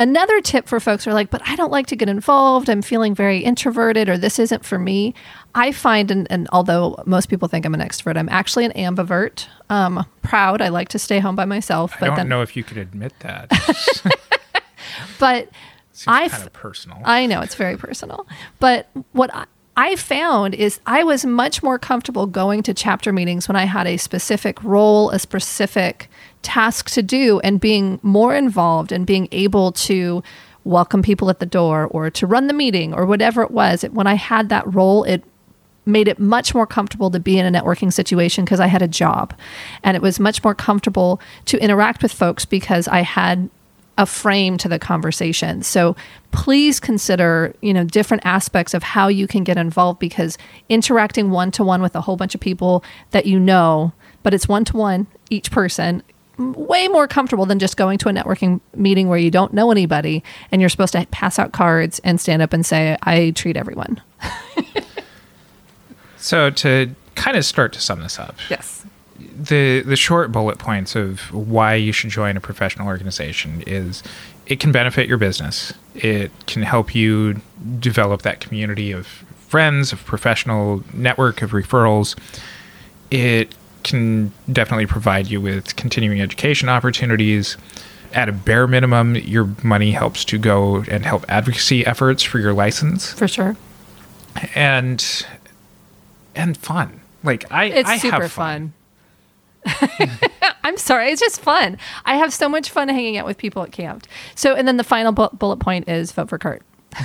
Another 0.00 0.40
tip 0.40 0.68
for 0.68 0.78
folks 0.78 1.04
who 1.04 1.10
are 1.10 1.14
like, 1.14 1.28
but 1.28 1.42
I 1.44 1.56
don't 1.56 1.72
like 1.72 1.86
to 1.88 1.96
get 1.96 2.08
involved. 2.08 2.70
I'm 2.70 2.82
feeling 2.82 3.16
very 3.16 3.40
introverted, 3.40 4.08
or 4.08 4.16
this 4.16 4.38
isn't 4.38 4.64
for 4.64 4.78
me. 4.78 5.12
I 5.56 5.72
find, 5.72 6.10
and, 6.12 6.26
and 6.30 6.48
although 6.52 7.02
most 7.04 7.28
people 7.28 7.48
think 7.48 7.66
I'm 7.66 7.74
an 7.74 7.80
extrovert, 7.80 8.16
I'm 8.16 8.28
actually 8.28 8.64
an 8.64 8.72
ambivert. 8.72 9.46
Um, 9.70 10.06
proud. 10.22 10.62
I 10.62 10.68
like 10.68 10.88
to 10.90 11.00
stay 11.00 11.18
home 11.18 11.34
by 11.34 11.46
myself. 11.46 11.94
i 12.00 12.06
don't 12.06 12.16
then, 12.16 12.28
know 12.28 12.42
if 12.42 12.56
you 12.56 12.62
could 12.62 12.76
admit 12.76 13.12
that 13.20 13.50
but 15.18 15.48
I 16.06 16.28
kind 16.28 16.44
of 16.44 16.52
personal 16.52 16.98
I 17.04 17.26
know 17.26 17.40
it's 17.40 17.56
very 17.56 17.76
personal, 17.76 18.26
but 18.60 18.88
what 19.12 19.34
I, 19.34 19.46
I 19.76 19.96
found 19.96 20.54
is 20.54 20.80
I 20.86 21.04
was 21.04 21.24
much 21.24 21.62
more 21.62 21.78
comfortable 21.78 22.26
going 22.26 22.62
to 22.64 22.74
chapter 22.74 23.12
meetings 23.12 23.48
when 23.48 23.56
I 23.56 23.64
had 23.64 23.86
a 23.86 23.96
specific 23.96 24.62
role, 24.62 25.10
a 25.10 25.18
specific 25.18 26.08
task 26.48 26.88
to 26.90 27.02
do, 27.02 27.40
and 27.40 27.60
being 27.60 28.00
more 28.02 28.34
involved 28.34 28.90
and 28.90 29.06
being 29.06 29.28
able 29.32 29.70
to 29.72 30.22
welcome 30.64 31.02
people 31.02 31.28
at 31.28 31.40
the 31.40 31.46
door 31.46 31.86
or 31.90 32.10
to 32.10 32.26
run 32.26 32.46
the 32.46 32.54
meeting 32.54 32.94
or 32.94 33.04
whatever 33.04 33.42
it 33.42 33.50
was. 33.50 33.82
When 33.82 34.06
I 34.06 34.14
had 34.14 34.48
that 34.48 34.74
role, 34.74 35.04
it 35.04 35.22
made 35.84 36.08
it 36.08 36.18
much 36.18 36.54
more 36.54 36.66
comfortable 36.66 37.10
to 37.10 37.20
be 37.20 37.38
in 37.38 37.54
a 37.54 37.60
networking 37.60 37.92
situation 37.92 38.44
because 38.44 38.60
I 38.60 38.66
had 38.66 38.82
a 38.82 38.88
job. 38.88 39.34
And 39.82 39.94
it 39.94 40.02
was 40.02 40.18
much 40.18 40.42
more 40.42 40.54
comfortable 40.54 41.20
to 41.46 41.62
interact 41.62 42.02
with 42.02 42.12
folks 42.12 42.44
because 42.44 42.88
I 42.88 43.02
had 43.02 43.50
a 43.98 44.06
frame 44.06 44.56
to 44.58 44.68
the 44.68 44.78
conversation. 44.78 45.62
So 45.62 45.96
please 46.30 46.80
consider, 46.80 47.54
you 47.60 47.74
know, 47.74 47.84
different 47.84 48.24
aspects 48.24 48.72
of 48.72 48.82
how 48.82 49.08
you 49.08 49.26
can 49.26 49.44
get 49.44 49.58
involved 49.58 49.98
because 49.98 50.38
interacting 50.68 51.30
one 51.30 51.50
to 51.52 51.64
one 51.64 51.82
with 51.82 51.96
a 51.96 52.00
whole 52.00 52.16
bunch 52.16 52.34
of 52.34 52.40
people 52.40 52.84
that 53.10 53.26
you 53.26 53.38
know, 53.38 53.92
but 54.22 54.32
it's 54.32 54.48
one 54.48 54.64
to 54.66 54.76
one 54.76 55.06
each 55.30 55.50
person 55.50 56.02
way 56.38 56.86
more 56.88 57.08
comfortable 57.08 57.44
than 57.46 57.58
just 57.58 57.76
going 57.76 57.98
to 57.98 58.08
a 58.08 58.12
networking 58.12 58.60
meeting 58.76 59.08
where 59.08 59.18
you 59.18 59.30
don't 59.30 59.52
know 59.52 59.70
anybody 59.70 60.22
and 60.52 60.60
you're 60.60 60.68
supposed 60.68 60.92
to 60.92 61.04
pass 61.10 61.38
out 61.38 61.52
cards 61.52 61.98
and 62.04 62.20
stand 62.20 62.42
up 62.42 62.52
and 62.52 62.64
say 62.64 62.96
I 63.02 63.30
treat 63.32 63.56
everyone. 63.56 64.00
so 66.16 66.50
to 66.50 66.94
kind 67.14 67.36
of 67.36 67.44
start 67.44 67.72
to 67.72 67.80
sum 67.80 68.00
this 68.00 68.18
up 68.18 68.36
Yes. 68.48 68.84
the 69.18 69.80
the 69.82 69.96
short 69.96 70.30
bullet 70.32 70.58
points 70.58 70.94
of 70.94 71.20
why 71.34 71.74
you 71.74 71.92
should 71.92 72.10
join 72.10 72.36
a 72.36 72.40
professional 72.40 72.86
organization 72.86 73.62
is 73.66 74.02
it 74.46 74.60
can 74.60 74.72
benefit 74.72 75.06
your 75.08 75.18
business. 75.18 75.74
It 75.94 76.30
can 76.46 76.62
help 76.62 76.94
you 76.94 77.40
develop 77.78 78.22
that 78.22 78.40
community 78.40 78.92
of 78.92 79.06
friends, 79.06 79.92
of 79.92 80.02
professional 80.06 80.82
network 80.94 81.42
of 81.42 81.50
referrals. 81.50 82.16
It 83.10 83.54
can 83.88 84.32
definitely 84.52 84.86
provide 84.86 85.26
you 85.28 85.40
with 85.40 85.76
continuing 85.76 86.20
education 86.20 86.68
opportunities. 86.68 87.56
At 88.14 88.28
a 88.28 88.32
bare 88.32 88.66
minimum, 88.66 89.16
your 89.16 89.50
money 89.62 89.90
helps 89.90 90.24
to 90.26 90.38
go 90.38 90.82
and 90.90 91.04
help 91.04 91.26
advocacy 91.28 91.84
efforts 91.84 92.22
for 92.22 92.38
your 92.38 92.54
license 92.54 93.12
For 93.12 93.28
sure. 93.28 93.54
and 94.54 95.04
and 96.34 96.56
fun. 96.56 97.00
Like 97.22 97.50
I, 97.52 97.64
It's 97.66 97.88
I 97.90 97.98
super 97.98 98.22
have 98.22 98.32
fun. 98.32 98.72
fun. 99.66 100.08
I'm 100.64 100.76
sorry, 100.78 101.10
it's 101.10 101.20
just 101.20 101.40
fun. 101.40 101.76
I 102.06 102.16
have 102.16 102.32
so 102.32 102.48
much 102.48 102.70
fun 102.70 102.88
hanging 102.88 103.16
out 103.18 103.26
with 103.26 103.36
people 103.36 103.62
at 103.62 103.72
CAMFT. 103.72 104.04
So, 104.34 104.54
and 104.54 104.66
then 104.68 104.76
the 104.78 104.84
final 104.84 105.12
bu- 105.12 105.30
bullet 105.36 105.58
point 105.58 105.88
is 105.88 106.12
vote 106.12 106.28
for 106.30 106.38
Curt. 106.38 106.62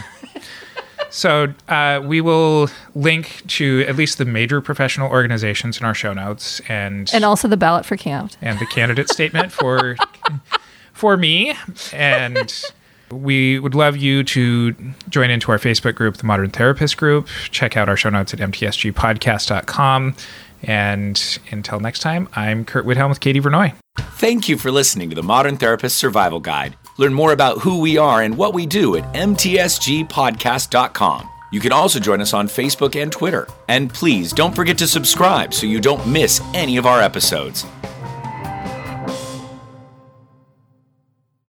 So 1.16 1.54
uh, 1.70 2.02
we 2.04 2.22
will 2.22 2.70
link 2.96 3.44
to 3.50 3.86
at 3.88 3.96
least 3.96 4.18
the 4.18 4.26
major 4.26 4.62
professional 4.62 5.12
organizations 5.12 5.80
in 5.80 5.86
our 5.86 5.94
show 5.94 6.12
notes, 6.12 6.60
and 6.68 7.08
And 7.14 7.24
also 7.24 7.48
the 7.48 7.56
ballot 7.56 7.86
for 7.86 7.96
CAMFT. 7.96 8.36
and 8.42 8.58
the 8.58 8.66
candidate 8.66 9.10
statement 9.10 9.52
for 9.52 9.96
for 10.94 11.16
me. 11.16 11.54
And 11.94 12.52
we 13.12 13.60
would 13.60 13.76
love 13.76 13.96
you 13.96 14.24
to 14.24 14.74
join 15.10 15.30
into 15.30 15.52
our 15.52 15.60
Facebook 15.60 15.94
group, 15.94 16.18
the 16.18 16.26
Modern 16.26 16.50
Therapist 16.50 16.98
Group. 16.98 17.28
Check 17.52 17.78
out 17.78 17.88
our 17.90 17.96
show 17.96 18.10
notes 18.10 18.34
at 18.34 18.40
mtsgpodcast.com. 18.40 20.16
And 20.64 21.40
until 21.52 21.80
next 21.80 22.00
time, 22.00 22.28
I'm 22.34 22.66
Curt 22.66 22.86
Widhalm 22.88 23.10
with 23.10 23.20
Katie 23.20 23.40
Vernoy. 23.42 23.74
Thank 23.98 24.50
you 24.50 24.58
for 24.58 24.72
listening 24.72 25.10
to 25.12 25.16
the 25.16 25.22
Modern 25.22 25.58
Therapist 25.58 25.96
Survival 25.96 26.40
Guide. 26.40 26.76
Learn 26.98 27.14
more 27.14 27.34
about 27.34 27.60
who 27.60 27.80
we 27.80 27.98
are 27.98 28.22
and 28.22 28.38
what 28.38 28.54
we 28.54 28.66
do 28.66 28.96
at 28.96 29.04
mtsgpodcast.com. 29.14 31.30
You 31.52 31.60
can 31.60 31.72
also 31.72 32.00
join 32.00 32.22
us 32.22 32.34
on 32.34 32.48
Facebook 32.48 33.00
and 33.00 33.12
Twitter. 33.12 33.48
And 33.68 33.94
please 33.94 34.34
don't 34.34 34.56
forget 34.56 34.80
to 34.80 34.88
subscribe 34.88 35.54
so 35.54 35.68
you 35.68 35.80
don't 35.80 36.08
miss 36.08 36.42
any 36.54 36.78
of 36.78 36.88
our 36.88 37.00
episodes. 37.00 37.68